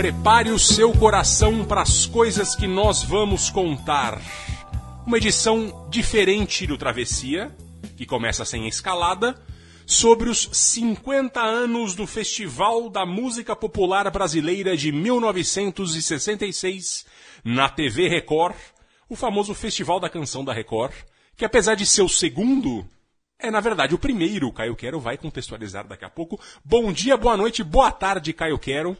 [0.00, 4.18] Prepare o seu coração para as coisas que nós vamos contar.
[5.06, 7.54] Uma edição diferente do Travessia,
[7.98, 9.38] que começa sem escalada,
[9.84, 17.04] sobre os 50 anos do Festival da Música Popular Brasileira de 1966
[17.44, 18.56] na TV Record,
[19.06, 20.94] o famoso Festival da Canção da Record,
[21.36, 22.88] que apesar de ser o segundo,
[23.38, 24.50] é na verdade o primeiro.
[24.50, 26.40] Caio Quero vai contextualizar daqui a pouco.
[26.64, 28.96] Bom dia, boa noite, boa tarde, Caio Quero.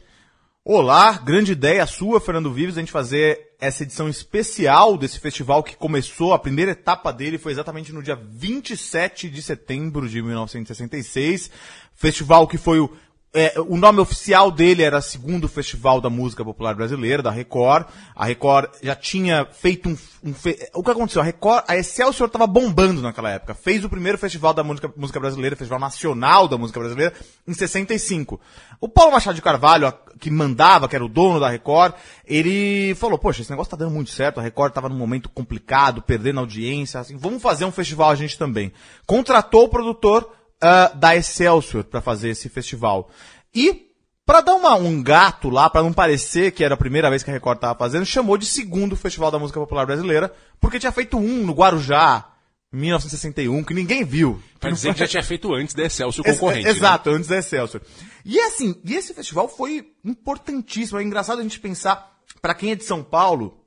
[0.63, 5.75] Olá, grande ideia sua, Fernando Vives, a gente fazer essa edição especial desse festival que
[5.75, 11.49] começou, a primeira etapa dele foi exatamente no dia 27 de setembro de 1966.
[11.95, 12.95] Festival que foi o
[13.33, 17.87] é, o nome oficial dele era segundo Festival da Música Popular Brasileira, da Record.
[18.13, 19.97] A Record já tinha feito um.
[20.21, 20.57] um fe...
[20.73, 21.21] O que aconteceu?
[21.21, 23.53] A Record, a Excelsior estava bombando naquela época.
[23.53, 27.13] Fez o primeiro Festival da Música, música Brasileira, Festival Nacional da Música Brasileira,
[27.47, 28.37] em 65.
[28.81, 31.93] O Paulo Machado de Carvalho, que mandava, que era o dono da Record,
[32.25, 34.41] ele falou: Poxa, esse negócio tá dando muito certo.
[34.41, 36.99] A Record estava num momento complicado, perdendo audiência.
[36.99, 38.73] Assim, vamos fazer um festival a gente também.
[39.07, 40.29] Contratou o produtor
[40.63, 43.09] uh, da Excelsior para fazer esse festival.
[43.53, 43.87] E,
[44.25, 47.29] para dar uma, um gato lá, para não parecer que era a primeira vez que
[47.29, 51.17] a Record estava fazendo, chamou de segundo Festival da Música Popular Brasileira, porque tinha feito
[51.17, 52.27] um no Guarujá,
[52.71, 54.41] 1961, que ninguém viu.
[54.59, 56.63] Pra dizer não que foi- já tinha feito antes da Excelsior Ex- concorrente.
[56.65, 56.71] né?
[56.71, 57.81] Exato, antes da Excelsior.
[58.23, 60.97] E assim, e esse festival foi importantíssimo.
[60.99, 63.57] É engraçado a gente pensar, para quem é de São Paulo,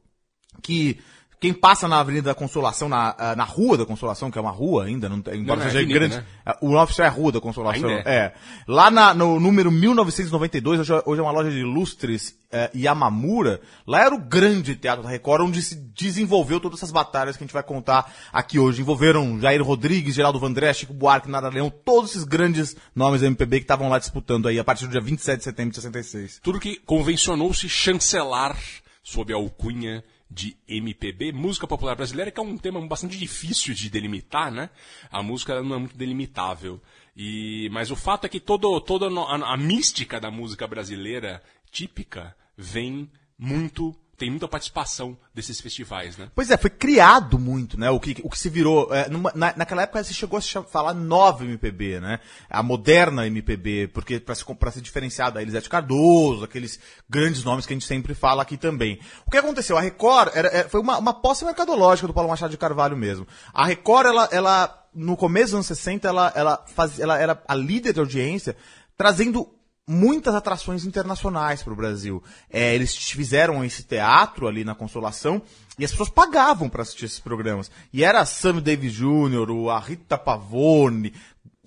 [0.63, 0.99] que
[1.45, 4.51] quem passa na Avenida da Consolação, na, ah, na Rua da Consolação, que é uma
[4.51, 6.17] rua ainda, não, tem- embora não, é seja avenida, grande.
[6.17, 6.25] né?
[6.47, 7.87] ah, O oficial é Rua da Consolação.
[7.91, 8.33] Ainda É.
[8.67, 13.61] Lá na- no número 1992, hoje, é- hoje é uma loja de lustres eh, Yamamura,
[13.87, 17.47] lá era o grande teatro da Record, onde se desenvolveu todas essas batalhas que a
[17.47, 18.81] gente vai contar aqui hoje.
[18.81, 23.59] Envolveram Jair Rodrigues, Geraldo Vandré, Chico Buarque, Nada Leão, todos esses grandes nomes da MPB
[23.59, 26.39] que estavam lá disputando aí a partir do dia 27 de setembro de 66.
[26.43, 28.57] Tudo que convencionou-se chancelar
[29.03, 30.03] sob a alcunha
[30.35, 34.69] de MPB, música popular brasileira, que é um tema bastante difícil de delimitar, né?
[35.09, 36.83] A música não é muito delimitável.
[37.17, 41.41] E, mas o fato é que todo, toda a, a mística da música brasileira
[41.71, 43.09] típica vem
[43.39, 46.29] muito, tem muita participação desses festivais, né?
[46.35, 47.91] Pois é, foi criado muito, né?
[47.91, 48.93] O que, o que se virou.
[48.95, 52.21] é, numa- na, naquela época se chegou a se falar nova MPB, né?
[52.49, 57.67] A moderna MPB, porque para se, pra se diferenciar da Elisete Cardoso, aqueles grandes nomes
[57.67, 59.01] que a gente sempre fala aqui também.
[59.27, 59.77] O que aconteceu?
[59.77, 63.27] A Record era, é, foi uma, uma posse mercadológica do Paulo Machado de Carvalho mesmo.
[63.53, 67.55] A Record, ela, ela no começo dos anos 60, ela, ela, faz, ela era a
[67.55, 68.57] líder de audiência,
[68.97, 69.49] trazendo
[69.87, 72.23] muitas atrações internacionais para o Brasil.
[72.51, 75.43] É, eles fizeram esse teatro ali na Consolação
[75.79, 77.71] e as pessoas pagavam para assistir esses programas.
[77.93, 81.13] E era Sammy Davis Jr., a Rita Pavone,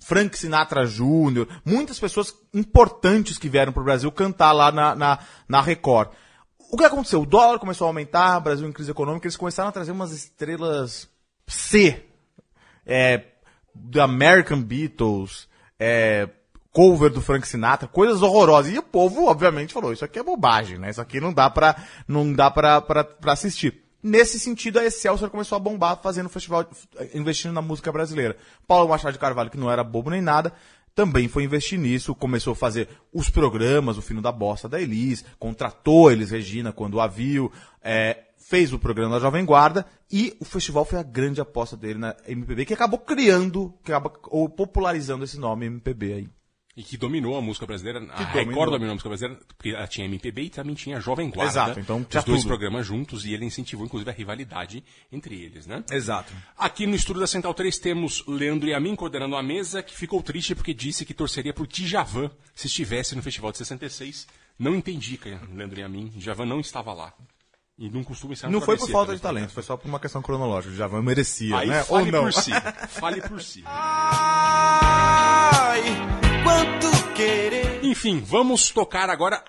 [0.00, 5.18] Frank Sinatra Jr., muitas pessoas importantes que vieram para o Brasil cantar lá na, na,
[5.48, 6.10] na Record.
[6.70, 7.22] O que aconteceu?
[7.22, 10.12] O dólar começou a aumentar, o Brasil em crise econômica, eles começaram a trazer umas
[10.12, 11.08] estrelas
[11.46, 12.04] C,
[12.84, 13.24] é,
[13.74, 15.48] do American Beatles,
[15.78, 16.28] é,
[16.78, 18.72] cover do Frank Sinatra, coisas horrorosas.
[18.72, 20.90] E o povo, obviamente, falou, isso aqui é bobagem, né?
[20.90, 21.74] Isso aqui não dá pra,
[22.06, 23.82] não dá pra, pra, pra assistir.
[24.00, 26.64] Nesse sentido, a Excelsior começou a bombar fazendo festival,
[27.12, 28.36] investindo na música brasileira.
[28.64, 30.52] Paulo Machado de Carvalho, que não era bobo nem nada,
[30.94, 35.24] também foi investir nisso, começou a fazer os programas, o Fino da Bosta da Elis,
[35.36, 37.50] contratou a Elis Regina quando a viu,
[37.82, 41.98] é, fez o programa da Jovem Guarda e o festival foi a grande aposta dele
[41.98, 46.37] na MPB, que acabou criando, que acabou ou popularizando esse nome MPB aí.
[46.78, 47.98] E que dominou a música brasileira.
[47.98, 48.34] A dominou.
[48.34, 51.50] Record dominou a música brasileira, porque ela tinha MPB e também tinha Jovem Guarda.
[51.50, 52.48] Exato, então tinha os dois tudo.
[52.48, 55.82] programas juntos e ele incentivou, inclusive, a rivalidade entre eles, né?
[55.90, 56.32] Exato.
[56.56, 59.92] Aqui no estúdio da Central 3 temos Leandro e a mim coordenando a mesa, que
[59.92, 64.28] ficou triste porque disse que torceria por Djavan se estivesse no Festival de 66.
[64.56, 66.12] Não entendi, cara, Leandro e a mim.
[66.14, 67.12] Djavan não estava lá.
[67.76, 70.22] E não costuma estar Não foi por falta de talento, foi só por uma questão
[70.22, 70.74] cronológica.
[70.76, 71.80] Javan merecia, Aí né?
[71.88, 72.22] Ou fale não.
[72.22, 72.50] por si.
[72.88, 73.64] Fale por si.
[74.60, 75.82] Ai,
[76.48, 77.84] quanto querer.
[77.84, 79.44] Enfim, vamos tocar agora.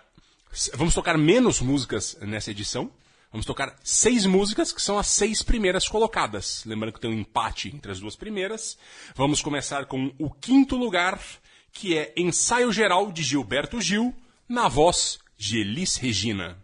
[0.74, 2.92] Vamos tocar menos músicas nessa edição.
[3.32, 6.64] Vamos tocar seis músicas, que são as seis primeiras colocadas.
[6.66, 8.78] Lembrando que tem um empate entre as duas primeiras.
[9.16, 11.22] Vamos começar com o quinto lugar,
[11.72, 14.14] que é Ensaio Geral de Gilberto Gil,
[14.48, 16.58] na voz de Elis Regina.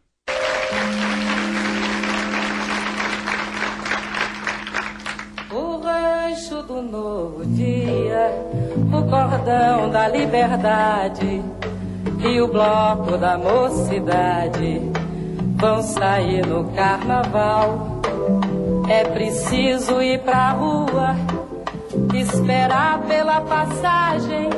[6.76, 8.32] Do novo dia,
[8.92, 11.42] o cordão da liberdade
[12.20, 14.82] e o bloco da mocidade
[15.56, 18.02] vão sair no carnaval.
[18.90, 21.16] É preciso ir pra rua,
[22.14, 24.50] esperar pela passagem.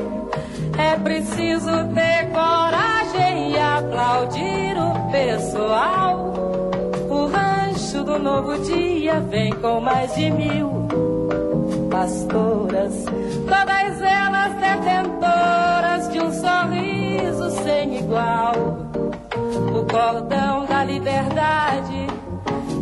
[0.75, 6.33] É preciso ter coragem e aplaudir o pessoal.
[7.09, 10.77] O rancho do novo dia vem com mais de mil
[11.89, 13.05] pastoras,
[13.47, 18.53] todas elas detentoras de um sorriso sem igual.
[19.73, 22.07] O cordão da liberdade,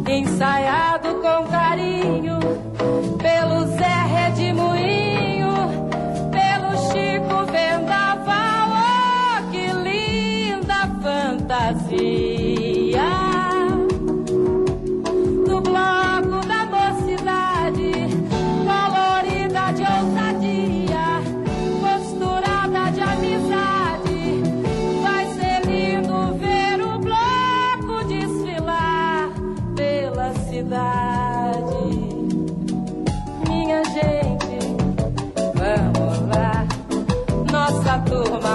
[0.07, 2.39] ensaiado com carinho,
[3.17, 5.53] pelo Zé Redemoinho,
[6.31, 8.69] pelo Chico Vendaval.
[8.71, 12.54] Oh, que linda fantasia!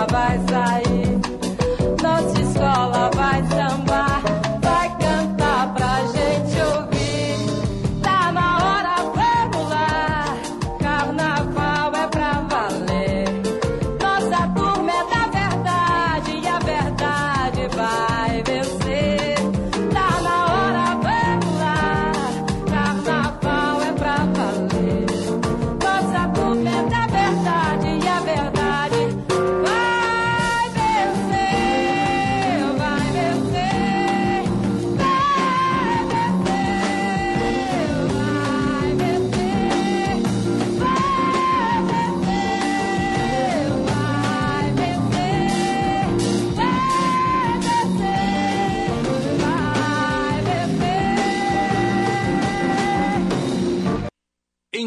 [0.06, 0.90] Vai sair,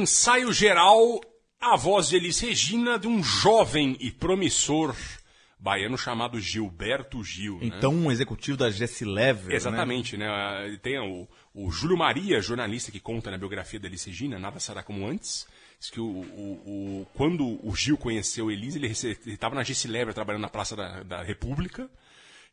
[0.04, 1.20] Ensaio geral,
[1.60, 4.96] a voz de Elis Regina de um jovem e promissor
[5.58, 7.58] baiano chamado Gilberto Gil.
[7.60, 7.68] né?
[7.68, 9.48] Então, um executivo da Jesse Lever.
[9.50, 9.56] né?
[9.56, 10.28] Exatamente, né?
[10.84, 14.84] Tem o, o Júlio Maria, jornalista que conta na biografia da Elis Regina, Nada Será
[14.84, 15.48] Como Antes.
[15.80, 20.14] Diz que o, o- o- quando o Gil conheceu Elis, ele estava na Jesse Lever
[20.14, 21.90] trabalhando na Praça da, da República.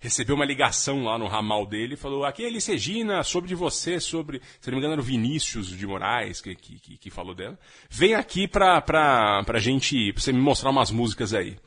[0.01, 3.55] Recebeu uma ligação lá no ramal dele e falou: Aqui é Elis Regina, sobre de
[3.55, 4.41] você, sobre.
[4.61, 7.59] Se não me engano, era o Vinícius de Moraes que, que, que- que falou dela.
[7.91, 10.11] Vem aqui pra, pra, pra gente.
[10.15, 11.59] pra você me mostrar umas músicas aí.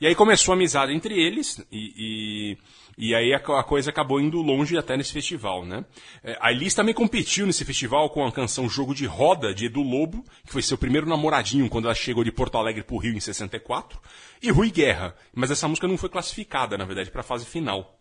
[0.00, 2.58] E aí começou a amizade entre eles, e, e,
[3.00, 5.84] e aí a, co- a coisa acabou indo longe até nesse festival, né?
[6.24, 9.80] É, A Elis também competiu nesse festival com a canção Jogo de Roda, de Edu
[9.82, 13.20] Lobo, que foi seu primeiro namoradinho quando ela chegou de Porto Alegre pro Rio em
[13.20, 14.00] 64,
[14.42, 17.96] e Rui Guerra, mas essa música não foi classificada, na verdade, para a fase final.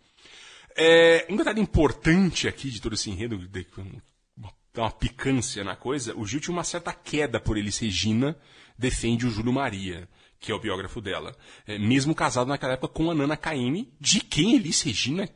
[0.76, 3.68] É, um detalhe importante aqui de todo esse enredo, de,
[4.36, 8.36] uma, uma picância na coisa, o Gil tinha uma certa queda por Elis Regina,
[8.78, 10.08] defende o Júlio Maria,
[10.40, 11.36] que é o biógrafo dela.
[11.66, 15.30] É, mesmo casado naquela época com a Nana Caymmi, de quem Elis Regina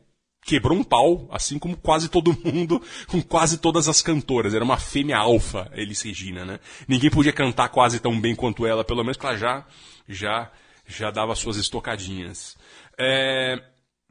[0.43, 4.53] quebrou um pau, assim como quase todo mundo, com quase todas as cantoras.
[4.53, 6.59] Era uma fêmea alfa, Elis Regina, né?
[6.87, 9.65] Ninguém podia cantar quase tão bem quanto ela, pelo menos que ela já,
[10.07, 10.51] já,
[10.87, 12.57] já dava suas estocadinhas.
[12.97, 13.61] É,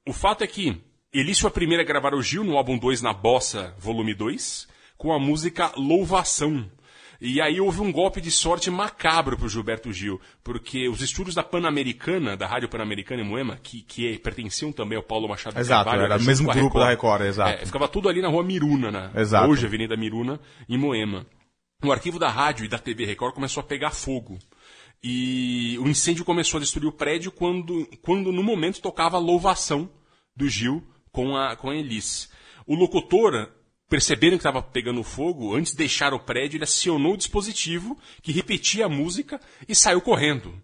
[0.07, 0.81] o fato é que
[1.13, 4.69] Elis foi a primeira a gravar o Gil no álbum 2 na Bossa, volume 2,
[4.97, 6.71] com a música Louvação.
[7.21, 11.43] E aí houve um golpe de sorte macabro pro Gilberto Gil, porque os estúdios da
[11.43, 16.11] Pan-Americana, da Rádio Pan-Americana em Moema, que, que pertenciam também ao Paulo Machado Exato, Carvalho,
[16.11, 17.63] era o mesmo grupo da Record, exato.
[17.63, 19.11] É, ficava tudo ali na rua Miruna, né?
[19.15, 19.51] Exato.
[19.51, 21.27] Hoje, Avenida Miruna, em Moema.
[21.85, 24.39] O arquivo da rádio e da TV Record começou a pegar fogo.
[25.03, 29.91] E o incêndio começou a destruir o prédio quando, quando no momento tocava a louvação
[30.37, 32.31] do Gil com a, com a Elis.
[32.67, 33.51] O locutor,
[33.91, 38.31] percebendo que estava pegando fogo, antes de deixar o prédio, ele acionou o dispositivo que
[38.31, 40.55] repetia a música e saiu correndo.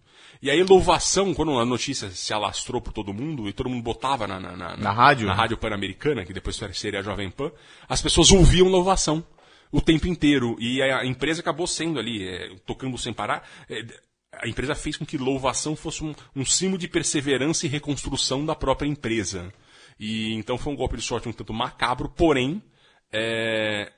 [0.41, 4.29] E aí, louvação, quando a notícia se alastrou por todo mundo e todo mundo botava
[4.29, 5.27] na, na, na, Na rádio?
[5.27, 7.51] na rádio Pan-Americana, que depois seria a Jovem Pan,
[7.89, 9.27] as pessoas ouviam louvação
[9.73, 10.57] o tempo inteiro.
[10.61, 13.49] E a empresa acabou sendo ali, é, tocando sem parar.
[13.69, 13.85] É,
[14.35, 18.55] a empresa fez com que louvação fosse um, um símbolo de perseverança e reconstrução da
[18.55, 19.53] própria empresa.
[19.99, 22.63] E então foi um golpe de sorte um tanto macabro, porém,
[23.13, 23.91] é,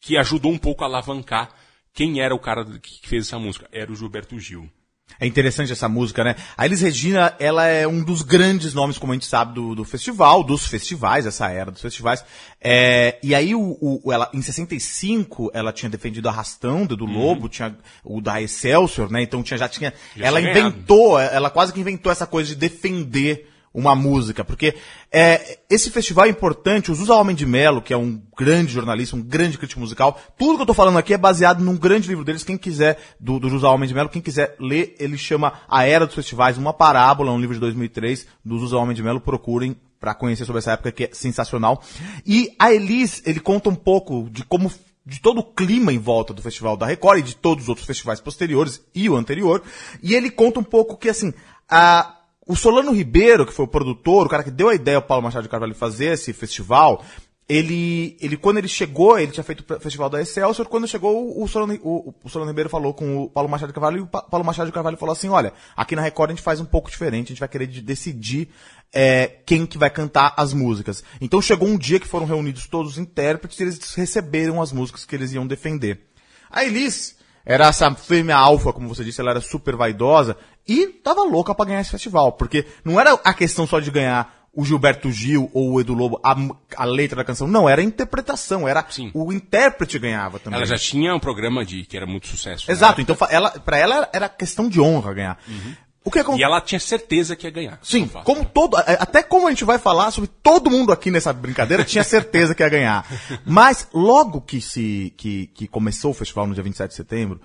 [0.00, 1.50] que ajudou um pouco a alavancar
[1.92, 3.68] quem era o cara que fez essa música.
[3.72, 4.68] Era o Gilberto Gil.
[5.20, 6.34] É interessante essa música, né?
[6.56, 9.84] A Elis Regina, ela é um dos grandes nomes, como a gente sabe, do, do
[9.84, 12.24] festival, dos festivais, essa era dos festivais.
[12.60, 17.48] É, e aí, o, o- ela, em 65, ela tinha defendido Arrastão, do, do Lobo,
[17.50, 19.22] tinha o da Excelsior, né?
[19.22, 19.92] Então tinha, já tinha.
[20.16, 20.74] Já ela tinha ganhado.
[20.76, 24.76] inventou, ela quase que inventou essa coisa de defender uma música, porque
[25.10, 29.16] é, esse festival é importante, o Zusa Homem de Melo, que é um grande jornalista,
[29.16, 32.24] um grande crítico musical, tudo que eu tô falando aqui é baseado num grande livro
[32.24, 35.84] deles, quem quiser, do, do Zusa Homem de Melo, quem quiser ler, ele chama A
[35.84, 39.76] Era dos Festivais, uma parábola, um livro de 2003, do Zusa Homem de Melo, procurem
[39.98, 41.82] pra conhecer sobre essa época que é sensacional.
[42.24, 44.70] E a Elis, ele conta um pouco de como
[45.06, 47.86] de todo o clima em volta do Festival da Record e de todos os outros
[47.86, 49.62] festivais posteriores e o anterior.
[50.02, 51.32] E ele conta um pouco que, assim,
[51.68, 55.02] a, o Solano Ribeiro, que foi o produtor, o cara que deu a ideia ao
[55.02, 57.02] Paulo Machado de Carvalho fazer esse festival,
[57.48, 61.46] ele, ele quando ele chegou, ele tinha feito o festival da Excelsior, quando chegou, o
[61.46, 64.22] Solano, o, o Solano Ribeiro falou com o Paulo Machado de Carvalho, e o Pa-
[64.22, 66.90] Paulo Machado de Carvalho falou assim, olha, aqui na Record a gente faz um pouco
[66.90, 68.48] diferente, a gente vai querer de- decidir
[68.92, 71.04] é, quem que vai cantar as músicas.
[71.20, 75.04] Então chegou um dia que foram reunidos todos os intérpretes e eles receberam as músicas
[75.04, 76.00] que eles iam defender.
[76.50, 80.36] A Elis era essa fêmea alfa, como você disse, ela era super vaidosa
[80.66, 84.44] e tava louca pra ganhar esse festival, porque não era a questão só de ganhar
[84.56, 86.36] o Gilberto Gil ou o Edu Lobo, a,
[86.76, 89.10] a letra da canção, não, era a interpretação, era Sim.
[89.12, 90.58] o intérprete ganhava também.
[90.58, 92.66] Ela já tinha um programa de que era muito sucesso.
[92.68, 92.72] né?
[92.72, 95.38] Exato, então ela, pra ela era questão de honra ganhar.
[96.04, 97.78] O que acon- E ela tinha certeza que ia ganhar.
[97.82, 101.32] Sim, como todo, a- até como a gente vai falar sobre todo mundo aqui nessa
[101.32, 103.06] brincadeira, tinha certeza que ia ganhar.
[103.46, 107.40] Mas logo que se que, que começou o festival no dia 27 de setembro,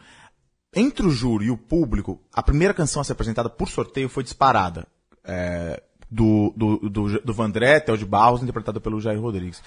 [0.75, 4.23] entre o júri e o público, a primeira canção a ser apresentada por sorteio foi
[4.23, 4.85] disparada.
[5.23, 9.61] É, do, do, do, do Vandré, Theo de Barros, interpretada pelo Jair Rodrigues.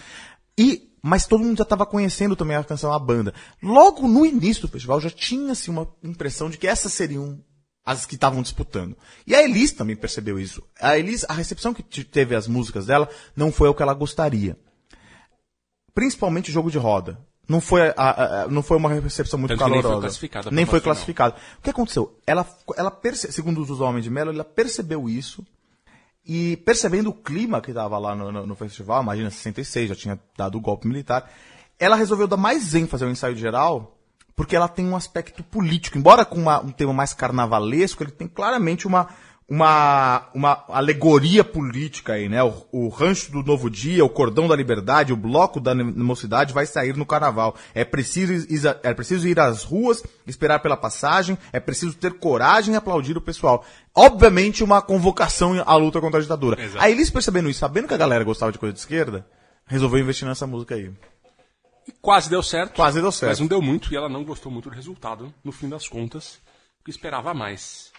[0.58, 3.32] E, mas todo mundo já estava conhecendo também a canção, a banda.
[3.62, 7.38] Logo no início do festival já tinha-se uma impressão de que essas seriam
[7.84, 8.96] as que estavam disputando.
[9.26, 10.62] E a Elis também percebeu isso.
[10.80, 14.56] A Elis, a recepção que teve as músicas dela não foi o que ela gostaria.
[15.94, 17.18] Principalmente o jogo de roda.
[17.48, 20.06] Não foi, a- a- não foi uma recepção muito Tanto que nem foi calorosa.
[20.06, 20.94] classificada Nem foi final.
[20.94, 21.36] classificada.
[21.58, 22.18] O que aconteceu?
[22.26, 22.46] Ela,
[22.76, 25.44] ela perce- segundo os Homens de Melo, ela percebeu isso
[26.24, 30.20] e percebendo o clima que estava lá no, no- no festival, imagina 66, já tinha
[30.38, 31.30] dado o golpe militar,
[31.80, 33.98] ela resolveu dar mais ênfase ao ensaio geral,
[34.36, 35.98] porque ela tem um aspecto político.
[35.98, 39.08] Embora com uma- um tema mais carnavalesco, ele tem claramente uma,
[39.48, 42.42] uma, uma alegoria política aí, né?
[42.42, 46.64] O, o rancho do novo dia, o cordão da liberdade, o bloco da mocidade vai
[46.64, 47.54] sair no carnaval.
[47.74, 48.46] É preciso,
[48.82, 53.20] é preciso ir às ruas, esperar pela passagem, é preciso ter coragem e aplaudir o
[53.20, 53.64] pessoal.
[53.94, 56.62] Obviamente uma convocação à luta contra a ditadura.
[56.62, 56.82] Exato.
[56.82, 59.26] A Elis percebendo isso, sabendo que a galera gostava de coisa de esquerda,
[59.66, 60.90] resolveu investir nessa música aí.
[61.86, 62.74] E quase deu certo.
[62.74, 63.30] Quase deu certo.
[63.30, 66.40] Mas não deu muito e ela não gostou muito do resultado, no fim das contas,
[66.78, 67.92] porque esperava mais.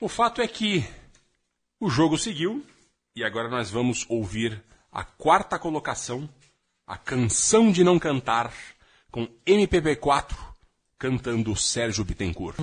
[0.00, 0.84] O fato é que
[1.78, 2.64] o jogo seguiu
[3.14, 4.62] e agora nós vamos ouvir
[4.92, 6.28] a quarta colocação,
[6.86, 8.52] a canção de não cantar,
[9.10, 10.50] com MPB4
[10.98, 12.58] cantando Sérgio Bittencourt.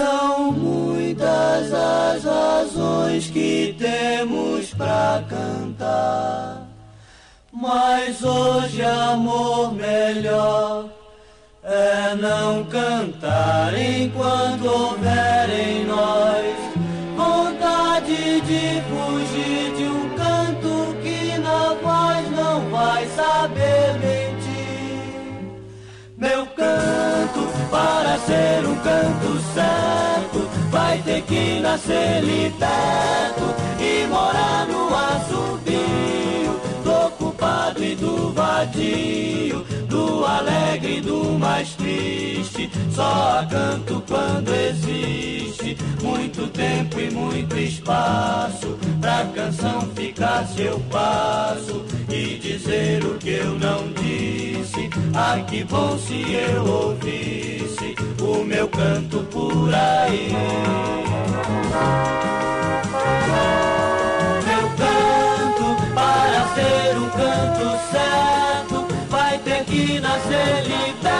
[0.00, 6.66] São muitas as razões que temos pra cantar.
[7.52, 10.86] Mas hoje, amor, melhor
[11.62, 16.56] é não cantar enquanto houver em nós
[17.14, 25.50] vontade de fugir de um canto que na voz não vai saber mentir.
[26.16, 29.39] Meu canto, para ser um canto
[30.70, 40.24] vai ter que nascer liberto e morar no assobio do ocupado e do vadio, do
[40.24, 42.69] alegre e do mais triste.
[43.00, 52.36] Só canto quando existe muito tempo e muito espaço pra canção ficar seu passo e
[52.36, 54.90] dizer o que eu não disse.
[55.14, 60.34] Ah, que bom se eu ouvisse o meu canto por aí.
[64.46, 71.19] Meu canto, para ser um canto certo, vai ter que nascer liberto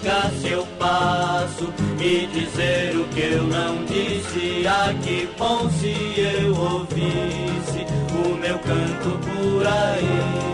[0.00, 4.66] explicar seu passo e dizer o que eu não disse.
[4.66, 7.86] Ah, que bom se eu ouvisse
[8.24, 10.49] o meu canto por aí.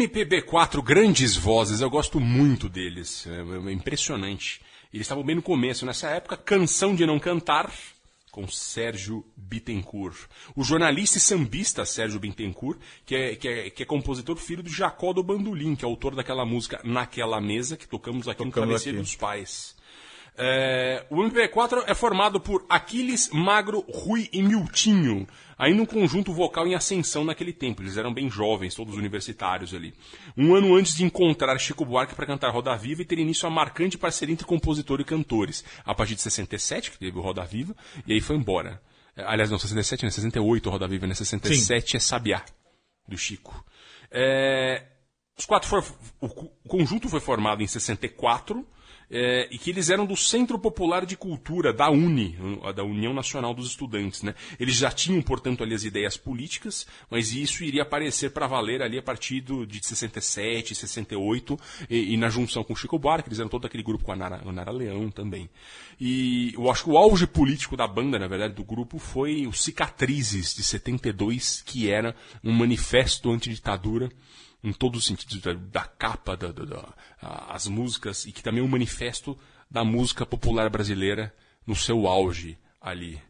[0.00, 4.62] MPB4, grandes vozes, eu gosto muito deles, é, é impressionante.
[4.92, 7.70] Eles estavam bem no começo, nessa época, Canção de Não Cantar,
[8.30, 10.26] com Sérgio Bittencourt.
[10.56, 14.70] O jornalista e sambista Sérgio Bittencourt, que é, que é, que é compositor filho do
[14.70, 18.68] Jacó do Bandolim, que é autor daquela música Naquela Mesa, que tocamos aqui no Tocamos
[18.68, 19.02] Falecido aqui.
[19.02, 19.76] dos Pais.
[20.38, 25.28] É, o MP4 é formado por Aquiles, Magro, Rui e Miltinho,
[25.60, 27.82] ainda um conjunto vocal em ascensão naquele tempo.
[27.82, 29.94] Eles eram bem jovens, todos universitários ali.
[30.36, 33.50] Um ano antes de encontrar Chico Buarque para cantar Roda Viva e ter início a
[33.50, 35.64] marcante parceria entre compositor e cantores.
[35.84, 37.76] A partir de 67, que teve o Roda Viva,
[38.06, 38.80] e aí foi embora.
[39.16, 40.10] É, Aliás, não, 67, né?
[40.10, 41.14] 68 o Roda Viva, né?
[41.14, 42.44] 67 é Sabiá,
[43.06, 43.64] do Chico.
[44.10, 44.84] É,
[45.38, 45.84] os quatro for-
[46.20, 48.66] o, co- o conjunto foi formado em 64
[49.10, 53.12] é, e que eles eram do Centro Popular de Cultura da UNI, a da União
[53.12, 54.22] Nacional dos Estudantes.
[54.22, 54.34] Né?
[54.58, 58.98] Eles já tinham, portanto, ali as ideias políticas, mas isso iria aparecer para valer ali
[58.98, 63.66] a partir de 67, 68 e, e na junção com Chico Buarque, eles eram todo
[63.66, 65.50] aquele grupo com a Nara, a Nara Leão também.
[66.00, 69.52] E eu acho que o auge político da banda, na verdade, do grupo, foi o
[69.52, 72.14] Cicatrizes de 72, que era
[72.44, 74.08] um manifesto antiditadura
[74.62, 76.94] em todos os sentidos da, da capa, da, da- da-
[77.48, 79.38] as músicas, e que também é um manifesto
[79.70, 81.34] da música popular brasileira
[81.66, 83.20] no seu auge ali.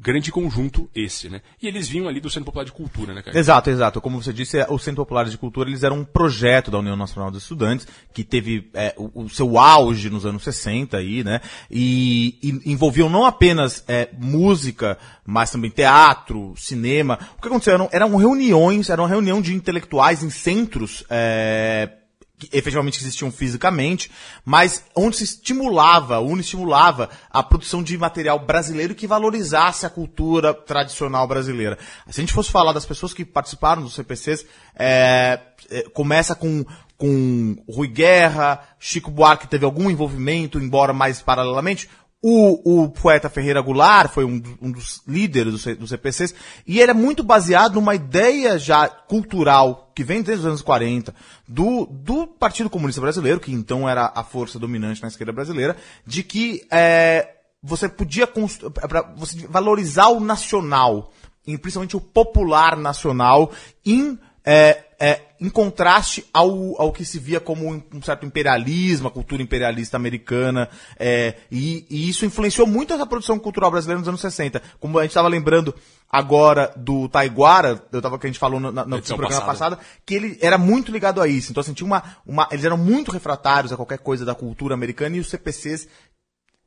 [0.00, 1.42] Grande conjunto esse, né?
[1.60, 3.36] E eles vinham ali do Centro Popular de Cultura, né, cara?
[3.36, 4.00] Exato, exato.
[4.00, 6.94] Como você disse, é, o Centro Popular de Cultura, eles eram um projeto da União
[6.94, 7.84] Nacional dos Estudantes,
[8.14, 11.40] que teve é, o, o seu auge nos anos 60 aí, né?
[11.68, 17.18] E, e envolviam não apenas é, música, mas também teatro, cinema.
[17.36, 17.74] O que aconteceu?
[17.74, 21.90] Eram, eram reuniões, era uma reunião de intelectuais em centros, é,
[22.38, 24.10] que efetivamente existiam fisicamente,
[24.44, 30.54] mas onde se estimulava, onde estimulava a produção de material brasileiro que valorizasse a cultura
[30.54, 31.76] tradicional brasileira.
[32.08, 34.46] Se a gente fosse falar das pessoas que participaram dos CPCs,
[34.76, 36.64] é, é, começa com
[36.98, 41.88] com Rui Guerra, Chico Buarque teve algum envolvimento, embora mais paralelamente.
[42.20, 46.34] O, o poeta Ferreira Goulart foi um, do- um dos líderes dos, C- dos CPCs,
[46.66, 51.14] e ele é muito baseado numa ideia já cultural, que vem desde os anos 40,
[51.46, 56.24] do, do Partido Comunista Brasileiro, que então era a força dominante na esquerda brasileira, de
[56.24, 61.12] que é, você podia constru- pra você valorizar o nacional,
[61.44, 63.52] principalmente o popular nacional,
[63.86, 69.10] em é, é, em contraste ao, ao que se via como um, certo imperialismo, a
[69.10, 74.20] cultura imperialista americana, é, e, e isso influenciou muito essa produção cultural brasileira nos anos
[74.20, 74.60] 60.
[74.80, 75.72] Como a gente estava lembrando
[76.10, 80.14] agora do Taiguara, eu tava, que a gente falou no, no Edição programa passado, que
[80.14, 81.52] ele era muito ligado a isso.
[81.52, 85.16] Então, assim, tinha uma, uma, eles eram muito refratários a qualquer coisa da cultura americana
[85.16, 85.86] e os CPCs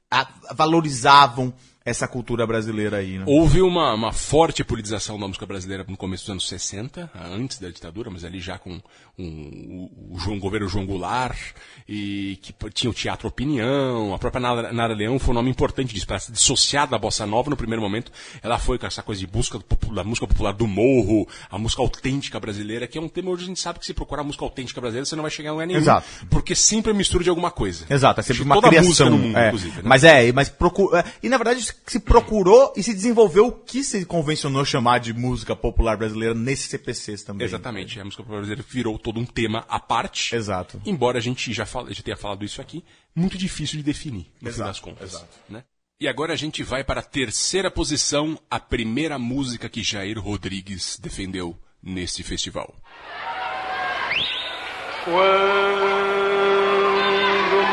[0.10, 3.26] a- valorizavam essa cultura brasileira aí, né?
[3.28, 7.70] Houve uma, uma forte politização da música brasileira no começo dos anos 60, antes da
[7.70, 8.80] ditadura, mas ali já com
[9.22, 11.38] um, o, João, governo João Goulart,
[11.88, 15.94] e que tinha o Teatro Opinião, a própria Nara, Nara Leão foi um nome importante
[15.94, 19.20] disso, para se dissociar da bossa nova no primeiro momento, ela foi com essa coisa
[19.20, 23.10] de busca do da música popular do morro, a música autêntica brasileira, que é um
[23.10, 25.50] tema hoje a gente sabe que se procurar música autêntica brasileira você não vai chegar
[25.50, 26.08] a lugar nenhum, Exato.
[26.30, 27.86] porque sempre é mistura de alguma coisa.
[27.90, 28.90] Exato, é sempre uma toda criação.
[28.90, 29.48] música no mundo, é.
[29.48, 29.76] inclusive.
[29.78, 29.84] Né?
[29.84, 33.84] Mas é, mas procura, é, e na verdade se procurou e se desenvolveu o que
[33.84, 37.46] se convencionou chamar de música popular brasileira nesses CPCs também.
[37.46, 40.36] Exatamente, a música popular brasileira virou todo um tema à parte.
[40.36, 40.82] Exato.
[40.86, 42.84] Embora a gente já, fala, já tenha falado isso aqui,
[43.15, 45.13] muito difícil de definir, no fim Exato, das contas.
[45.13, 45.28] exato.
[45.50, 45.63] Né?
[46.00, 50.97] E agora a gente vai para a terceira posição, a primeira música que Jair Rodrigues
[51.00, 52.74] defendeu neste festival.
[55.04, 55.21] Quando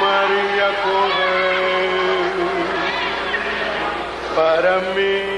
[0.01, 1.68] Maria correu
[4.35, 5.29] para mim,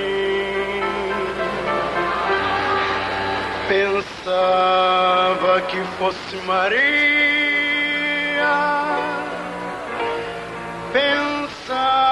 [3.69, 5.10] pensava que
[6.01, 6.81] fosse Maria,
[10.95, 12.10] pensava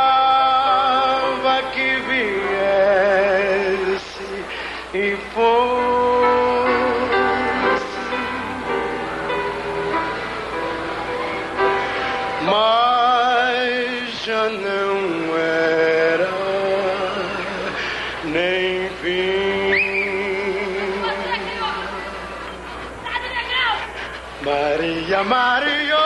[25.24, 25.96] Maria,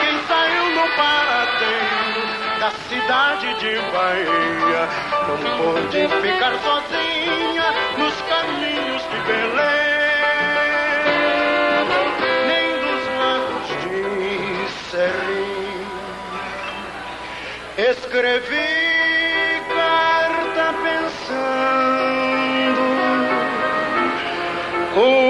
[0.00, 2.24] quem saiu no paradeiro
[2.58, 4.88] da cidade de Bahia
[5.28, 7.68] não pôde ficar sozinha
[7.98, 10.00] nos caminhos de Belém,
[12.46, 14.00] nem dos lagos de
[14.90, 15.86] Serrim.
[17.76, 18.70] Escrevi
[19.74, 21.70] carta pensando
[24.96, 25.29] o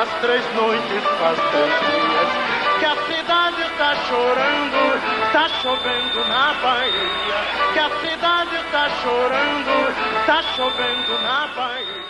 [0.00, 2.30] faz três noites, faz três dias
[2.78, 10.42] que a cidade está chorando, está chovendo na Bahia, que a cidade está chorando, está
[10.56, 12.00] chovendo na Bahia.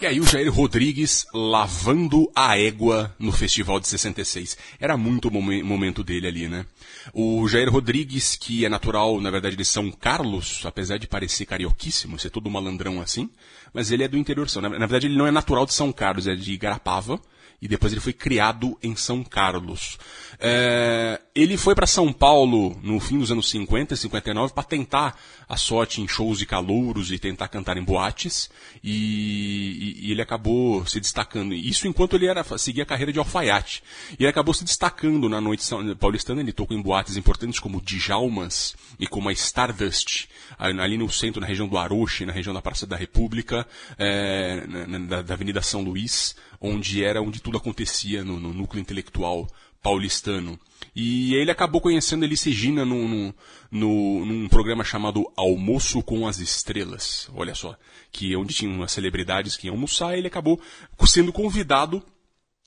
[0.00, 4.56] E aí o Jair Rodrigues lavando a égua no Festival de 66.
[4.78, 6.64] Era muito momen- momento dele ali, né?
[7.12, 12.16] O Jair Rodrigues, que é natural, na verdade, de São Carlos, apesar de parecer carioquíssimo,
[12.18, 13.28] ser todo malandrão assim,
[13.74, 14.46] mas ele é do interior.
[14.62, 17.20] Na, na verdade, ele não é natural de São Carlos, é de Igarapava.
[17.62, 19.98] E depois ele foi criado em São Carlos.
[20.38, 25.18] É, ele foi para São Paulo no fim dos anos 50 e 59 para tentar
[25.46, 28.48] a sorte em shows de calouros e tentar cantar em boates.
[28.82, 31.52] E, e- e ele acabou se destacando.
[31.52, 33.82] Isso enquanto ele era, seguia a carreira de alfaiate.
[34.12, 35.64] E ele acabou se destacando na noite
[35.98, 36.40] paulistana.
[36.40, 41.46] Ele tocou em boates importantes como Djalmas e como a Stardust, ali no centro, na
[41.46, 43.66] região do Aroche, na região da Praça da República,
[43.98, 48.80] é, na- na- da Avenida São Luís, onde era onde tudo acontecia no, no núcleo
[48.80, 49.48] intelectual
[49.82, 50.58] paulistano.
[50.94, 53.32] E ele acabou conhecendo Elis Regina num,
[53.70, 57.28] num, num- programa chamado Almoço com as Estrelas.
[57.34, 57.76] Olha só.
[58.12, 60.60] Que é onde tinha umas celebridades que iam almoçar, ele acabou
[61.06, 62.02] sendo convidado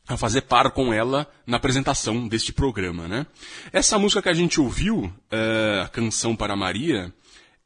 [0.08, 3.26] a fazer par com ela na apresentação deste programa, né?
[3.72, 7.14] Essa música que a gente ouviu, eh, a Canção para Maria,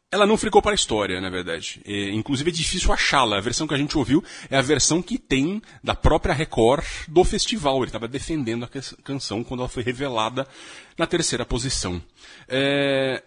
[0.10, 1.82] ela não ficou para a história, na verdade.
[1.86, 3.38] É, inclusive é difícil achá-la.
[3.38, 7.24] A versão que a gente ouviu é a versão que tem da própria Record do
[7.24, 7.78] festival.
[7.80, 10.48] Ele estava defendendo a can- canção quando ela foi revelada
[10.98, 12.02] na terceira posição.
[12.48, 13.22] É,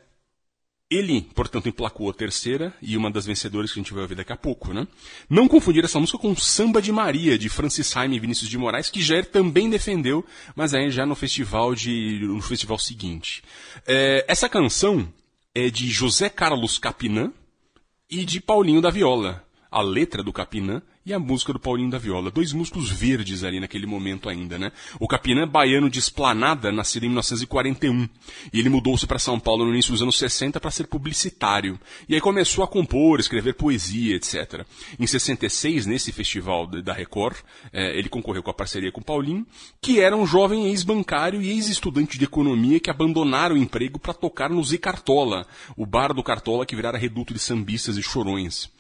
[0.91, 4.33] ele, portanto, emplacou a terceira e uma das vencedoras que a gente vai ouvir daqui
[4.33, 4.89] a pouco, né?
[5.29, 8.89] Não confundir essa música com Samba de Maria, de Francis Haime e Vinícius de Moraes,
[8.89, 10.25] que Jair também defendeu,
[10.57, 13.43] mas aí já no festival de, no festival seguinte.
[13.87, 15.07] É, essa canção
[15.55, 17.33] é de José Carlos Capinã
[18.09, 19.45] e de Paulinho da Viola.
[19.71, 22.31] A letra do Capinã e a música do Paulinho da Viola.
[22.31, 24.71] Dois músicos verdes ali naquele momento ainda, né?
[24.99, 28.09] O Capinã, baiano de Esplanada, nascido em 1941.
[28.53, 31.79] E ele mudou-se para São Paulo no início dos anos 60 para ser publicitário.
[32.09, 34.65] E aí começou a compor, escrever poesia, etc.
[34.99, 37.39] Em 66, nesse festival da Record,
[37.73, 39.47] eh, ele concorreu com a parceria com Paulinho,
[39.81, 44.51] que era um jovem ex-bancário e ex-estudante de economia que abandonaram o emprego para tocar
[44.51, 48.71] no Z Cartola, o bar do Cartola que virara reduto de sambistas e chorões.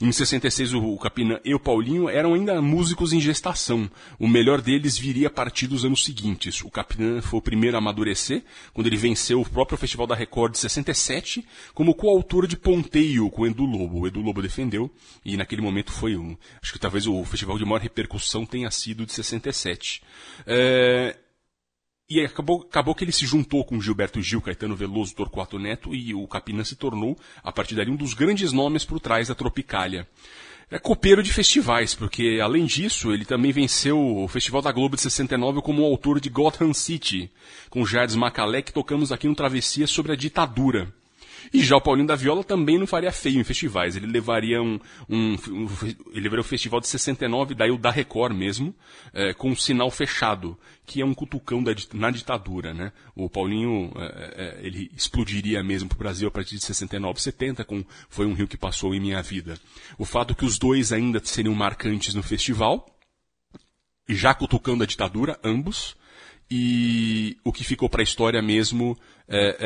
[0.00, 3.90] Em 66, o Capinã e o Paulinho eram ainda músicos em gestação.
[4.18, 6.62] O melhor deles viria a partir dos anos seguintes.
[6.62, 10.52] O Capinã foi o primeiro a amadurecer, quando ele venceu o próprio Festival da Record
[10.52, 14.00] de 67, como coautor de Ponteio com o Edu Lobo.
[14.00, 14.90] O Edu Lobo defendeu,
[15.24, 19.06] e naquele momento foi um, acho que talvez o festival de maior repercussão tenha sido
[19.06, 20.02] de 67.
[20.46, 21.16] É,
[22.10, 26.12] e acabou, acabou que ele se juntou com Gilberto Gil, Caetano Veloso, Torquato Neto e
[26.12, 30.08] o Capinã se tornou, a partir dali, um dos grandes nomes por trás da Tropicália.
[30.68, 35.02] É copeiro de festivais, porque além disso, ele também venceu o Festival da Globo de
[35.02, 37.30] 69 como autor de Gotham City,
[37.68, 40.92] com Jardim Macalé, que tocamos aqui no Travessia sobre a ditadura.
[41.52, 43.96] E já o Paulinho da Viola também não faria feio em festivais.
[43.96, 45.68] Ele levaria um, um, um-
[46.12, 48.72] ele levaria o festival de 69, daí o da Record mesmo,
[49.12, 52.92] é, com um sinal fechado, que é um cutucão da, na ditadura, né?
[53.16, 57.84] O Paulinho, é, é, ele explodiria mesmo pro Brasil a partir de 69, 70, com
[58.08, 59.58] Foi um Rio que Passou em Minha Vida.
[59.98, 62.86] O fato que os dois ainda seriam marcantes no festival,
[64.08, 65.96] já cutucando a ditadura, ambos,
[66.50, 68.96] e o que ficou pra história mesmo,
[69.28, 69.56] é,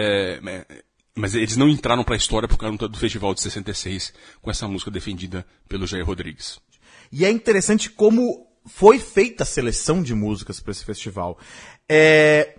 [0.42, 4.50] é, é, mas eles não entraram pra história por causa do festival de 66, com
[4.50, 6.58] essa música defendida pelo Jair Rodrigues.
[7.12, 11.38] E é interessante como foi feita a seleção de músicas para esse festival.
[11.88, 12.54] É,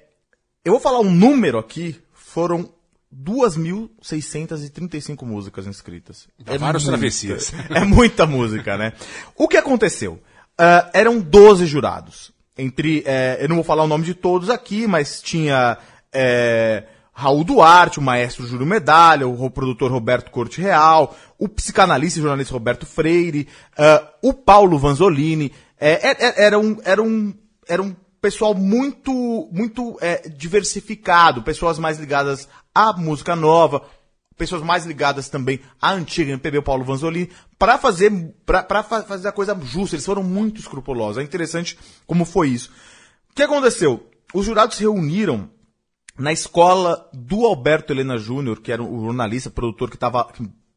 [0.63, 2.71] eu vou falar um número aqui, foram
[3.13, 6.27] 2.635 músicas inscritas.
[6.39, 7.51] Dá várias muita- travessias.
[7.69, 8.93] É muita música, né?
[9.35, 10.21] O que aconteceu?
[10.57, 12.31] Ah, eram 12 jurados.
[12.57, 15.77] Entre, é, eu não vou falar o nome de todos aqui, mas tinha
[16.13, 16.83] é,
[17.17, 22.21] Raul Duarte, o maestro Júlio Medalha, o ro- produtor Roberto Corte Real, o psicanalista e
[22.21, 23.47] jornalista Roberto Freire,
[23.78, 25.54] ah, o Paulo Vanzolini.
[25.80, 27.34] É, é, é, era, um, era, um,
[27.69, 33.82] era um pessoal muito, muito é, diversificado, pessoas mais ligadas à música nova,
[34.38, 38.12] pessoas mais ligadas também à antiga MPB, o Paulo Vanzolini, para fazer,
[38.45, 39.95] pra, pra fa- fazer a coisa justa.
[39.95, 41.17] Eles foram muito escrupulosos.
[41.17, 42.69] É interessante como foi isso.
[43.32, 44.06] O que aconteceu?
[44.34, 45.49] Os jurados se reuniram
[46.17, 50.28] na escola do Alberto Helena Júnior, que era o jornalista, produtor que estava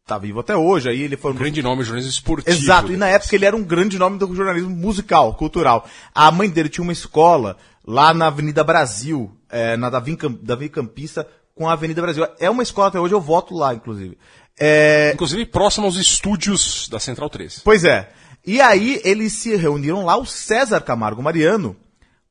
[0.05, 0.89] tá vivo até hoje.
[0.89, 2.57] Aí ele foi um Grande nome, jornalismo esportivo.
[2.57, 5.87] Exato, e na época ele era um grande nome do jornalismo musical, cultural.
[6.15, 11.27] A mãe dele tinha uma escola lá na Avenida Brasil, é, na Davi, Davi Campista,
[11.55, 12.27] com a Avenida Brasil.
[12.41, 14.19] É uma escola até hoje, eu voto lá, inclusive.
[14.59, 17.61] É, Inclusive próximo aos estúdios da Central 3.
[17.65, 18.11] Pois é.
[18.45, 21.77] E aí eles se reuniram lá, o César Camargo Mariano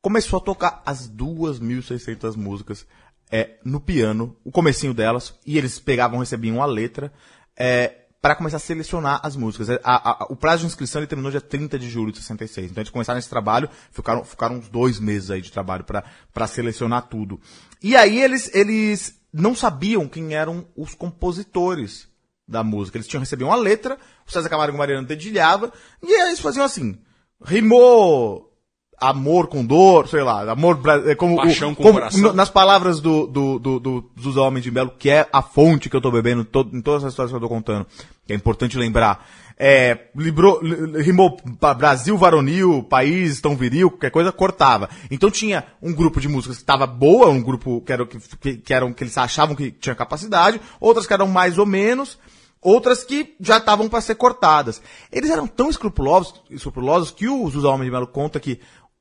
[0.01, 2.85] começou a tocar as 2.600 músicas
[3.31, 7.11] é, no piano, o comecinho delas, e eles pegavam, recebiam a letra,
[7.57, 9.69] é, para começar a selecionar as músicas.
[9.69, 12.71] É, a- a- o prazo de inscrição ele terminou dia 30 de julho de 66.
[12.71, 17.03] Então eles começaram esse trabalho, ficaram, ficaram uns dois meses aí de trabalho para selecionar
[17.07, 17.39] tudo.
[17.81, 22.07] E aí eles, eles não sabiam quem eram os compositores
[22.47, 22.97] da música.
[22.97, 26.97] Eles tinham recebido uma letra, o César Camargo Mariano dedilhava, e aí eles faziam assim,
[27.43, 28.51] rimou
[28.99, 32.33] amor com dor, sei lá, amor é como, Paixão o- com como coração.
[32.33, 35.95] nas palavras do, do, do, do Zusa Homem de Melo, que é a fonte que
[35.95, 37.85] eu tô bebendo to- em todas as histórias que eu tô contando,
[38.25, 39.25] que é importante lembrar.
[39.59, 41.35] É, librou, li- rimou
[41.77, 44.87] Brasil varonil, país tão viril, qualquer coisa, cortava.
[45.09, 48.57] Então tinha um grupo de músicas que estava boa, um grupo que, era, que, que,
[48.57, 52.19] que eram que eles achavam que tinha capacidade, outras que eram mais ou menos,
[52.61, 54.79] outras que já estavam para ser cortadas.
[55.11, 58.59] Eles eram tão escrupulosos, escrupulosos que o Zusa Homem de Melo conta que